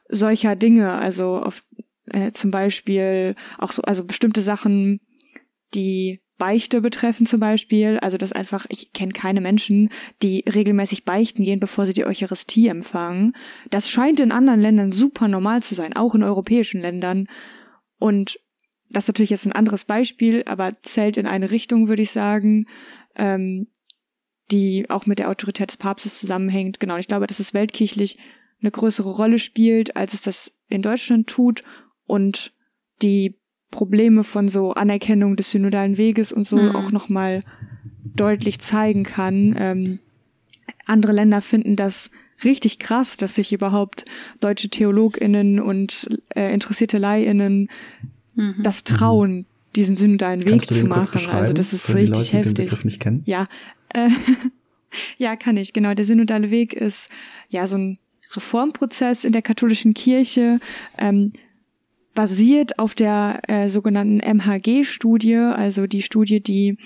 [0.09, 1.65] solcher Dinge, also auf,
[2.07, 5.01] äh, zum Beispiel auch so, also bestimmte Sachen,
[5.75, 9.91] die Beichte betreffen zum Beispiel, also das einfach, ich kenne keine Menschen,
[10.23, 13.35] die regelmäßig beichten gehen, bevor sie die Eucharistie empfangen.
[13.71, 17.29] Das scheint in anderen Ländern super normal zu sein, auch in europäischen Ländern.
[17.99, 18.39] Und
[18.91, 22.67] das ist natürlich jetzt ein anderes Beispiel, aber zählt in eine Richtung, würde ich sagen,
[23.15, 23.67] ähm,
[24.51, 26.79] die auch mit der Autorität des Papstes zusammenhängt.
[26.79, 28.19] Genau, ich glaube, dass es weltkirchlich
[28.61, 31.63] eine größere Rolle spielt, als es das in Deutschland tut
[32.07, 32.53] und
[33.03, 33.35] die
[33.71, 36.77] Probleme von so Anerkennung des synodalen Weges und so mhm.
[36.77, 37.43] auch nochmal
[38.05, 39.57] deutlich zeigen kann.
[39.59, 39.99] Ähm,
[40.87, 42.11] andere Länder finden das
[42.45, 44.05] richtig krass, dass sich überhaupt
[44.41, 47.69] deutsche TheologInnen und äh, interessierte LeihInnen
[48.37, 48.63] mhm.
[48.63, 51.31] das trauen, diesen synodalen Weg zu machen.
[51.33, 52.43] Also das ist richtig Leute, heftig.
[52.43, 53.23] Die den Begriff nicht kennen?
[53.27, 53.47] Ja,
[53.91, 54.09] äh,
[55.19, 55.73] ja, kann ich.
[55.73, 57.11] Genau, der synodale Weg ist
[57.49, 57.99] ja so ein
[58.35, 60.61] Reformprozess in der katholischen Kirche,
[60.99, 61.33] ähm,
[62.15, 66.79] basiert auf der äh, sogenannten MHG-Studie, also die Studie, die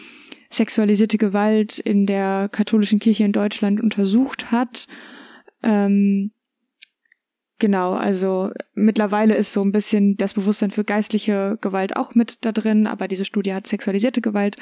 [0.50, 4.86] sexualisierte Gewalt in der katholischen Kirche in Deutschland untersucht hat.
[5.62, 6.32] Ähm,
[7.60, 12.50] genau, also mittlerweile ist so ein bisschen das Bewusstsein für geistliche Gewalt auch mit da
[12.50, 14.56] drin, aber diese Studie hat sexualisierte Gewalt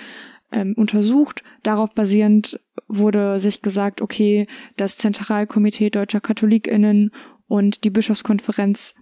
[0.53, 1.43] ähm, untersucht.
[1.63, 4.47] Darauf basierend wurde sich gesagt, okay,
[4.77, 7.13] das Zentralkomitee deutscher Katholikinnen
[7.47, 8.95] und die Bischofskonferenz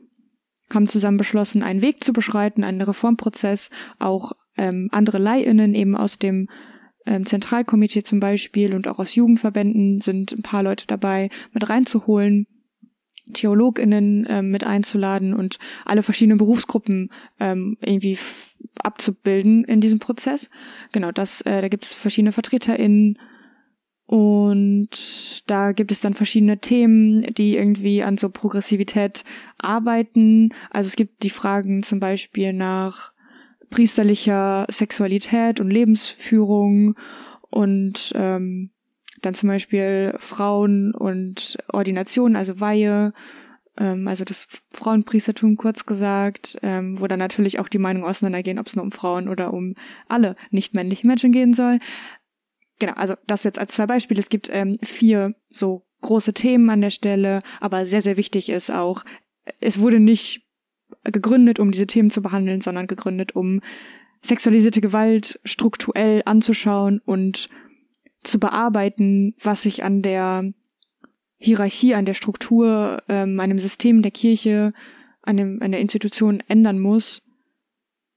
[0.72, 6.18] haben zusammen beschlossen, einen Weg zu beschreiten, einen Reformprozess, auch ähm, andere Leihinnen eben aus
[6.18, 6.48] dem
[7.06, 12.46] ähm, Zentralkomitee zum Beispiel und auch aus Jugendverbänden sind ein paar Leute dabei, mit reinzuholen,
[13.32, 17.10] TheologInnen ähm, mit einzuladen und alle verschiedenen Berufsgruppen
[17.40, 18.18] ähm, irgendwie
[18.76, 20.48] abzubilden in diesem Prozess.
[20.92, 23.18] Genau, das, äh, da gibt es verschiedene VertreterInnen
[24.06, 29.24] und da gibt es dann verschiedene Themen, die irgendwie an so Progressivität
[29.58, 30.50] arbeiten.
[30.70, 33.12] Also es gibt die Fragen zum Beispiel nach
[33.70, 36.94] priesterlicher Sexualität und Lebensführung
[37.50, 38.70] und ähm,
[39.22, 43.12] dann zum Beispiel Frauen und Ordination, also Weihe,
[43.78, 48.66] ähm, also das Frauenpriestertum kurz gesagt, ähm, wo dann natürlich auch die Meinungen auseinandergehen, ob
[48.66, 49.74] es nur um Frauen oder um
[50.08, 51.78] alle nicht männlichen Menschen gehen soll.
[52.78, 54.20] Genau, also das jetzt als zwei Beispiele.
[54.20, 58.70] Es gibt ähm, vier so große Themen an der Stelle, aber sehr, sehr wichtig ist
[58.70, 59.04] auch,
[59.60, 60.42] es wurde nicht
[61.04, 63.60] gegründet, um diese Themen zu behandeln, sondern gegründet, um
[64.22, 67.48] sexualisierte Gewalt strukturell anzuschauen und
[68.26, 70.52] zu bearbeiten, was sich an der
[71.38, 74.72] Hierarchie, an der Struktur, ähm, einem System der Kirche,
[75.22, 77.22] an, dem, an der Institution ändern muss,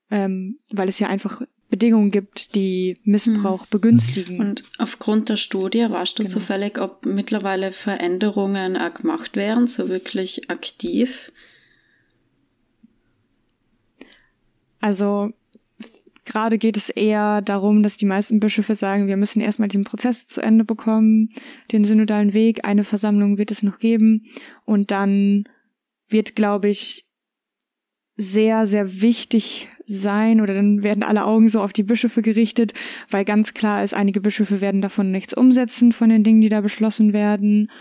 [0.09, 3.69] ähm, weil es ja einfach Bedingungen gibt, die Missbrauch mhm.
[3.69, 4.39] begünstigen.
[4.39, 6.33] Und aufgrund der Studie warst du genau.
[6.33, 11.31] zufällig, ob mittlerweile Veränderungen auch gemacht werden, so wirklich aktiv?
[14.81, 15.33] Also
[16.29, 20.27] gerade geht es eher darum, dass die meisten Bischöfe sagen, wir müssen erstmal diesen Prozess
[20.27, 21.29] zu Ende bekommen,
[21.71, 24.25] den synodalen Weg, eine Versammlung wird es noch geben
[24.65, 25.43] und dann
[26.07, 27.05] wird, glaube ich,
[28.15, 32.73] sehr, sehr wichtig sein oder dann werden alle Augen so auf die Bischöfe gerichtet,
[33.09, 36.61] weil ganz klar ist, einige Bischöfe werden davon nichts umsetzen, von den Dingen, die da
[36.61, 37.71] beschlossen werden.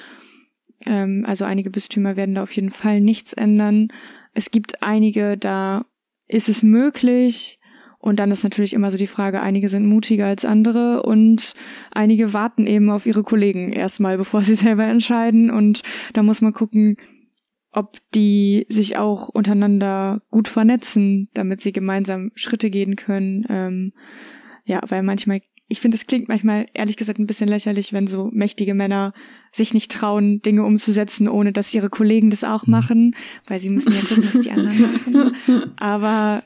[0.87, 3.89] Ähm, also einige Bistümer werden da auf jeden Fall nichts ändern.
[4.33, 5.87] Es gibt einige, da
[6.29, 7.59] ist es möglich.
[8.01, 11.55] Und dann ist natürlich immer so die Frage, einige sind mutiger als andere und
[11.91, 15.51] einige warten eben auf ihre Kollegen erstmal, bevor sie selber entscheiden.
[15.51, 15.83] Und
[16.13, 16.97] da muss man gucken,
[17.73, 23.45] ob die sich auch untereinander gut vernetzen, damit sie gemeinsam Schritte gehen können.
[23.49, 23.93] Ähm,
[24.65, 28.31] ja, weil manchmal, ich finde, es klingt manchmal ehrlich gesagt ein bisschen lächerlich, wenn so
[28.33, 29.13] mächtige Männer
[29.53, 32.71] sich nicht trauen, Dinge umzusetzen, ohne dass ihre Kollegen das auch mhm.
[32.71, 34.83] machen, weil sie müssen ja gucken, was die anderen
[35.47, 35.73] machen.
[35.79, 36.45] Aber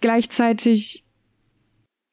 [0.00, 1.04] gleichzeitig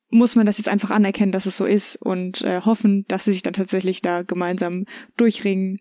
[0.10, 3.32] muss man das jetzt einfach anerkennen, dass es so ist und äh, hoffen, dass sie
[3.32, 5.80] sich dann tatsächlich da gemeinsam durchringen,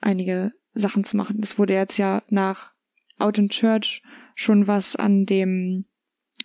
[0.00, 1.40] einige Sachen zu machen.
[1.42, 2.72] Es wurde jetzt ja nach
[3.18, 4.02] Out in Church
[4.34, 5.84] schon was an dem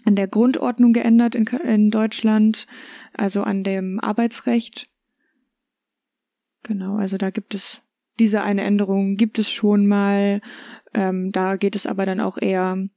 [0.03, 2.67] an der Grundordnung geändert in, in Deutschland,
[3.13, 4.87] also an dem Arbeitsrecht.
[6.61, 7.81] Genau, also da gibt es
[8.19, 10.41] diese eine Änderung gibt es schon mal.
[10.93, 12.87] Ähm, da geht es aber dann auch eher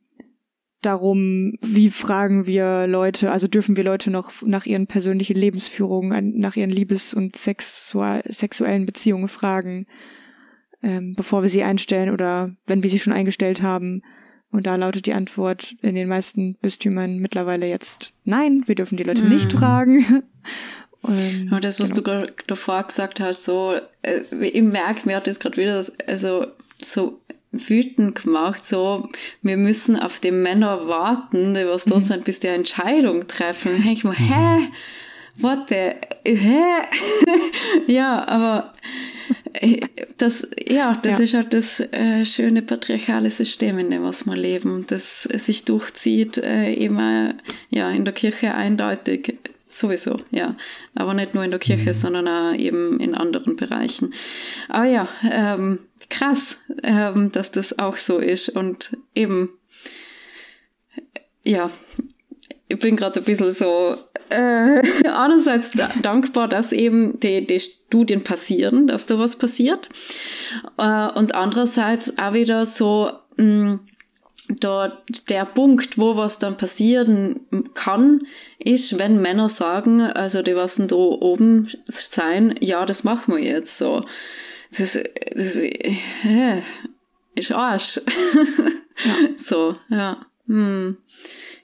[0.82, 6.56] darum, wie fragen wir Leute, also dürfen wir Leute noch nach ihren persönlichen Lebensführungen, nach
[6.56, 9.86] ihren Liebes- und sexual, sexuellen Beziehungen fragen,
[10.82, 14.02] ähm, bevor wir sie einstellen oder wenn wir sie schon eingestellt haben.
[14.50, 19.02] Und da lautet die Antwort in den meisten Bistümern mittlerweile jetzt nein, wir dürfen die
[19.04, 19.28] Leute mhm.
[19.30, 20.22] nicht fragen.
[21.00, 22.22] Und, Und das, was genau.
[22.22, 26.46] du davor gesagt hast, so, äh, ich merke, mir hat das gerade wieder, also
[26.82, 27.20] so
[27.52, 29.08] wütend gemacht, so,
[29.42, 32.00] wir müssen auf die Männer warten, die was da mhm.
[32.00, 33.72] sind, bis die eine Entscheidung treffen.
[33.72, 34.68] Da denke ich mir, hä?
[35.36, 36.60] Warte, hä?
[37.86, 38.74] ja, aber
[39.54, 39.80] äh,
[40.16, 41.24] das, ja, das ja.
[41.24, 46.38] ist halt das äh, schöne patriarchale System, in dem was wir leben, das sich durchzieht,
[46.38, 47.34] äh, immer
[47.70, 49.38] ja, in der Kirche eindeutig
[49.70, 50.56] Sowieso, ja.
[50.94, 51.94] Aber nicht nur in der Kirche, mhm.
[51.94, 54.14] sondern auch eben in anderen Bereichen.
[54.68, 55.80] Aber ja, ähm,
[56.10, 58.48] krass, ähm, dass das auch so ist.
[58.48, 59.50] Und eben,
[61.42, 61.70] ja,
[62.68, 63.96] ich bin gerade ein bisschen so
[64.30, 65.70] äh, einerseits
[66.02, 69.88] dankbar, dass eben die, die Studien passieren, dass da was passiert.
[70.76, 73.76] Äh, und andererseits auch wieder so, mm,
[74.48, 74.90] da
[75.28, 77.40] der Punkt, wo was dann passieren
[77.74, 78.22] kann,
[78.58, 83.76] ist, wenn Männer sagen, also die was da oben sein, ja, das machen wir jetzt
[83.76, 84.04] so.
[84.76, 84.98] Das,
[85.34, 86.62] das äh,
[87.34, 87.96] ist Arsch.
[87.96, 88.02] ja.
[89.38, 90.26] So, ja.
[90.46, 90.96] Hm.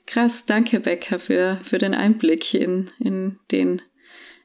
[0.07, 3.81] Krass, danke Becker für, für den Einblick in, in, den,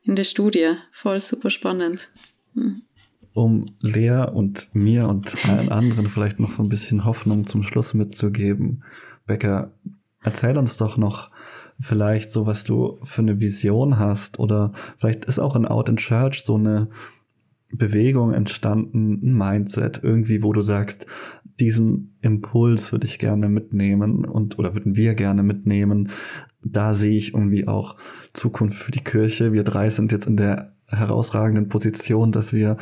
[0.02, 0.74] in die Studie.
[0.90, 2.10] Voll super spannend.
[2.54, 2.82] Hm
[3.32, 7.94] um Lea und mir und allen anderen vielleicht noch so ein bisschen Hoffnung zum Schluss
[7.94, 8.82] mitzugeben.
[9.26, 9.72] Becker,
[10.22, 11.30] erzähl uns doch noch
[11.78, 15.96] vielleicht so, was du für eine Vision hast oder vielleicht ist auch in Out in
[15.96, 16.88] Church so eine
[17.72, 21.06] Bewegung entstanden, ein Mindset irgendwie, wo du sagst,
[21.60, 26.10] diesen Impuls würde ich gerne mitnehmen und oder würden wir gerne mitnehmen.
[26.62, 27.96] Da sehe ich irgendwie auch
[28.32, 29.52] Zukunft für die Kirche.
[29.52, 32.76] Wir drei sind jetzt in der herausragenden Position, dass wir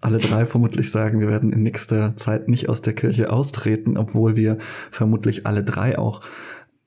[0.00, 4.36] alle drei vermutlich sagen, wir werden in nächster Zeit nicht aus der Kirche austreten, obwohl
[4.36, 4.56] wir
[4.90, 6.22] vermutlich alle drei auch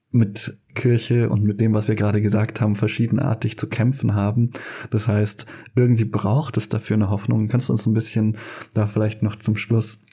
[0.09, 4.51] mit Kirche und mit dem, was wir gerade gesagt haben, verschiedenartig zu kämpfen haben.
[4.91, 5.45] Das heißt,
[5.75, 7.47] irgendwie braucht es dafür eine Hoffnung.
[7.47, 8.37] Kannst du uns ein bisschen
[8.73, 10.03] da vielleicht noch zum Schluss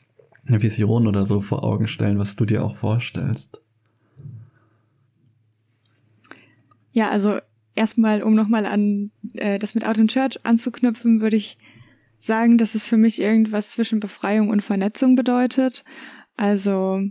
[0.46, 3.60] eine Vision oder so vor Augen stellen, was du dir auch vorstellst?
[6.92, 7.38] Ja, also
[7.74, 11.56] erstmal, um nochmal an äh, das mit Out in Church anzuknüpfen, würde ich
[12.18, 15.84] sagen, dass es für mich irgendwas zwischen Befreiung und Vernetzung bedeutet.
[16.36, 17.02] Also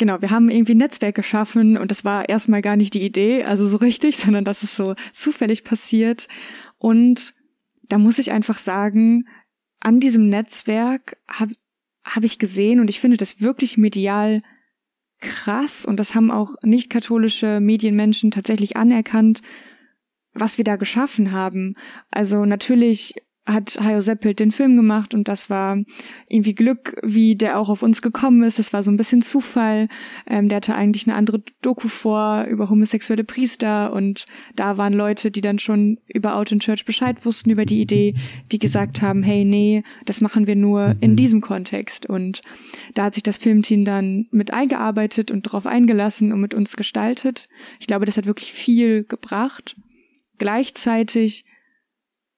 [0.00, 3.44] genau, wir haben irgendwie ein Netzwerk geschaffen und das war erstmal gar nicht die Idee,
[3.44, 6.26] also so richtig, sondern das ist so zufällig passiert.
[6.78, 7.34] Und
[7.82, 9.28] da muss ich einfach sagen,
[9.78, 11.54] an diesem Netzwerk habe
[12.02, 14.42] hab ich gesehen und ich finde das wirklich medial
[15.20, 19.42] krass und das haben auch nicht katholische Medienmenschen tatsächlich anerkannt,
[20.32, 21.74] was wir da geschaffen haben.
[22.10, 23.14] Also natürlich
[23.46, 25.78] hat Hayo Seppelt den Film gemacht und das war
[26.28, 28.58] irgendwie Glück, wie der auch auf uns gekommen ist.
[28.58, 29.88] Das war so ein bisschen Zufall.
[30.26, 34.26] Ähm, der hatte eigentlich eine andere Doku vor über homosexuelle Priester und
[34.56, 38.14] da waren Leute, die dann schon über Out in Church Bescheid wussten über die Idee,
[38.52, 41.16] die gesagt haben, hey, nee, das machen wir nur in mhm.
[41.16, 42.06] diesem Kontext.
[42.06, 42.42] Und
[42.94, 47.48] da hat sich das Filmteam dann mit eingearbeitet und darauf eingelassen und mit uns gestaltet.
[47.78, 49.76] Ich glaube, das hat wirklich viel gebracht.
[50.38, 51.44] Gleichzeitig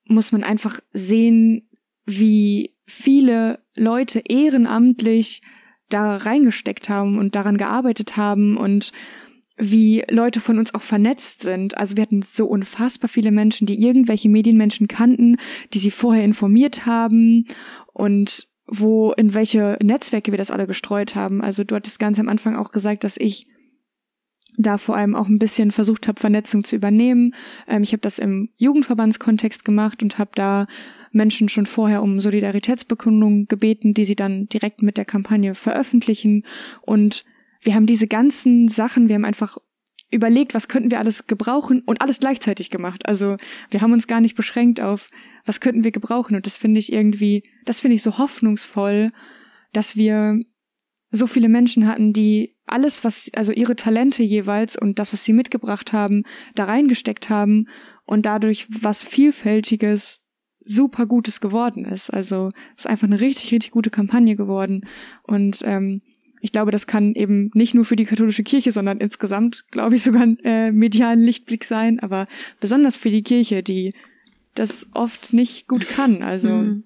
[0.06, 1.68] muss man einfach sehen,
[2.04, 5.42] wie viele Leute ehrenamtlich
[5.88, 8.92] da reingesteckt haben und daran gearbeitet haben und
[9.56, 11.76] wie Leute von uns auch vernetzt sind.
[11.76, 15.36] Also wir hatten so unfassbar viele Menschen, die irgendwelche Medienmenschen kannten,
[15.72, 17.46] die sie vorher informiert haben
[17.92, 21.42] und wo in welche Netzwerke wir das alle gestreut haben.
[21.42, 23.46] Also du hattest ganz am Anfang auch gesagt, dass ich
[24.56, 27.34] da vor allem auch ein bisschen versucht habe, Vernetzung zu übernehmen.
[27.66, 30.66] Ähm, ich habe das im Jugendverbandskontext gemacht und habe da
[31.12, 36.44] Menschen schon vorher um Solidaritätsbekundungen gebeten, die sie dann direkt mit der Kampagne veröffentlichen.
[36.80, 37.24] Und
[37.60, 39.58] wir haben diese ganzen Sachen, wir haben einfach
[40.10, 43.06] überlegt, was könnten wir alles gebrauchen und alles gleichzeitig gemacht.
[43.06, 43.36] Also
[43.70, 45.08] wir haben uns gar nicht beschränkt auf,
[45.46, 46.36] was könnten wir gebrauchen.
[46.36, 49.12] Und das finde ich irgendwie, das finde ich so hoffnungsvoll,
[49.72, 50.40] dass wir
[51.10, 55.32] so viele Menschen hatten, die alles, was, also ihre Talente jeweils und das, was sie
[55.32, 57.68] mitgebracht haben, da reingesteckt haben
[58.04, 60.20] und dadurch was Vielfältiges,
[60.64, 62.10] super Gutes geworden ist.
[62.10, 64.86] Also es ist einfach eine richtig, richtig gute Kampagne geworden.
[65.24, 66.02] Und ähm,
[66.40, 70.04] ich glaube, das kann eben nicht nur für die katholische Kirche, sondern insgesamt, glaube ich,
[70.04, 72.28] sogar ein äh, medialen Lichtblick sein, aber
[72.60, 73.94] besonders für die Kirche, die
[74.54, 76.22] das oft nicht gut kann.
[76.22, 76.84] Also mhm.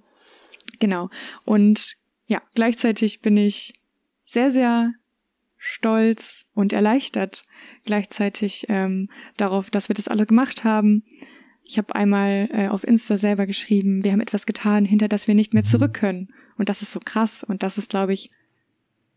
[0.79, 1.11] Genau.
[1.45, 3.75] Und ja, gleichzeitig bin ich
[4.25, 4.93] sehr, sehr
[5.67, 7.43] stolz und erleichtert
[7.85, 11.03] gleichzeitig ähm, darauf, dass wir das alle gemacht haben.
[11.65, 15.35] Ich habe einmal äh, auf Insta selber geschrieben, wir haben etwas getan, hinter das wir
[15.35, 15.69] nicht mehr mhm.
[15.69, 16.29] zurück können.
[16.57, 17.43] Und das ist so krass.
[17.43, 18.31] Und das ist, glaube ich,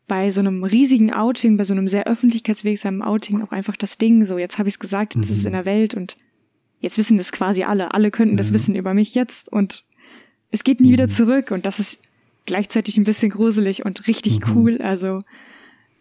[0.08, 4.26] bei so einem riesigen Outing, bei so einem sehr öffentlichkeitswegsamen Outing auch einfach das Ding.
[4.26, 5.34] So, jetzt habe ich es gesagt, jetzt mhm.
[5.34, 6.18] ist es in der Welt und
[6.80, 7.94] jetzt wissen das quasi alle.
[7.94, 9.84] Alle könnten das wissen über mich jetzt und
[10.50, 10.94] es geht nie mhm.
[10.94, 11.52] wieder zurück.
[11.52, 12.00] Und das ist
[12.48, 14.58] gleichzeitig ein bisschen gruselig und richtig mhm.
[14.58, 14.82] cool.
[14.82, 15.20] Also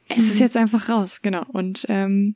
[0.09, 0.40] es ist mhm.
[0.40, 1.44] jetzt einfach raus, genau.
[1.52, 2.34] Und ähm,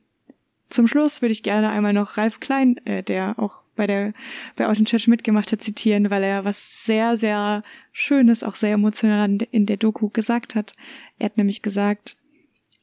[0.69, 4.13] zum Schluss würde ich gerne einmal noch Ralf Klein, äh, der auch bei der
[4.55, 9.37] bei Out Church mitgemacht hat, zitieren, weil er was sehr, sehr Schönes, auch sehr emotional
[9.51, 10.73] in der Doku gesagt hat.
[11.17, 12.15] Er hat nämlich gesagt,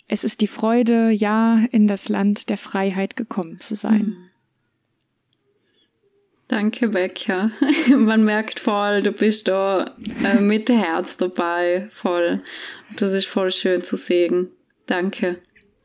[0.09, 4.01] es ist die Freude, ja, in das Land der Freiheit gekommen zu sein.
[4.01, 4.17] Mhm.
[6.49, 7.53] Danke, Becca.
[7.97, 12.43] Man merkt voll, du bist da äh, mit Herz dabei, voll.
[12.97, 14.49] Das ist voll schön zu sehen.
[14.91, 15.37] Danke.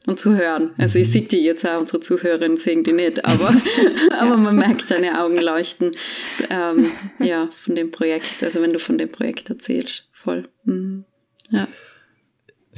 [0.08, 0.72] Und zu hören.
[0.78, 1.12] Also ich mhm.
[1.12, 3.56] sehe die jetzt auch, unsere Zuhörerinnen sehen die nicht, aber,
[4.12, 5.96] aber man merkt deine Augen leuchten
[6.50, 8.44] ähm, ja, von dem Projekt.
[8.44, 10.50] Also wenn du von dem Projekt erzählst, voll.
[10.64, 11.06] Mhm.
[11.50, 11.68] Ja.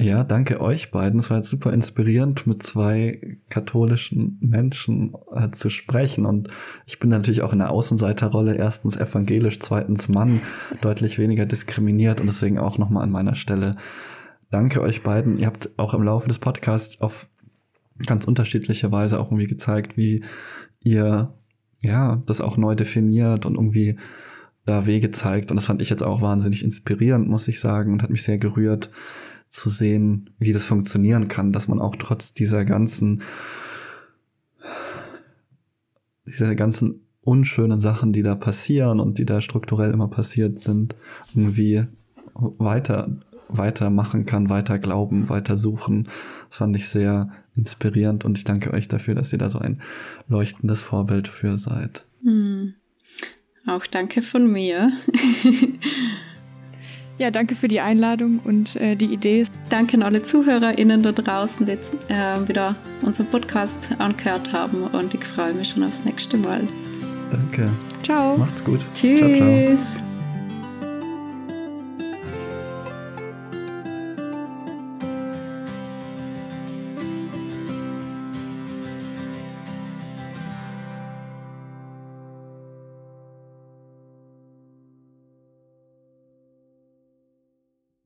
[0.00, 1.18] Ja, danke euch beiden.
[1.18, 6.24] Es war jetzt super inspirierend, mit zwei katholischen Menschen äh, zu sprechen.
[6.24, 6.48] Und
[6.86, 8.54] ich bin natürlich auch in der Außenseiterrolle.
[8.54, 10.42] Erstens evangelisch, zweitens Mann,
[10.82, 13.76] deutlich weniger diskriminiert und deswegen auch nochmal an meiner Stelle
[14.50, 15.38] danke euch beiden.
[15.38, 17.28] Ihr habt auch im Laufe des Podcasts auf
[18.06, 20.22] ganz unterschiedliche Weise auch irgendwie gezeigt, wie
[20.80, 21.34] ihr
[21.80, 23.96] ja das auch neu definiert und irgendwie
[24.64, 25.50] da Wege zeigt.
[25.50, 28.38] Und das fand ich jetzt auch wahnsinnig inspirierend, muss ich sagen, und hat mich sehr
[28.38, 28.90] gerührt
[29.48, 33.22] zu sehen, wie das funktionieren kann, dass man auch trotz dieser ganzen,
[36.26, 40.94] dieser ganzen unschönen Sachen, die da passieren und die da strukturell immer passiert sind,
[41.34, 41.84] irgendwie
[42.34, 43.10] weiter,
[43.48, 46.08] weitermachen kann, weiter glauben, weiter suchen.
[46.48, 49.80] Das fand ich sehr inspirierend und ich danke euch dafür, dass ihr da so ein
[50.28, 52.04] leuchtendes Vorbild für seid.
[52.22, 52.74] Hm.
[53.66, 54.92] Auch danke von mir.
[57.18, 59.44] Ja, danke für die Einladung und äh, die Idee.
[59.70, 65.14] Danke an alle ZuhörerInnen da draußen, die jetzt äh, wieder unseren Podcast angehört haben und
[65.14, 66.62] ich freue mich schon aufs nächste Mal.
[67.30, 67.68] Danke.
[68.04, 68.38] Ciao.
[68.38, 68.86] Macht's gut.
[68.94, 69.18] Tschüss.
[69.18, 70.07] Ciao, ciao.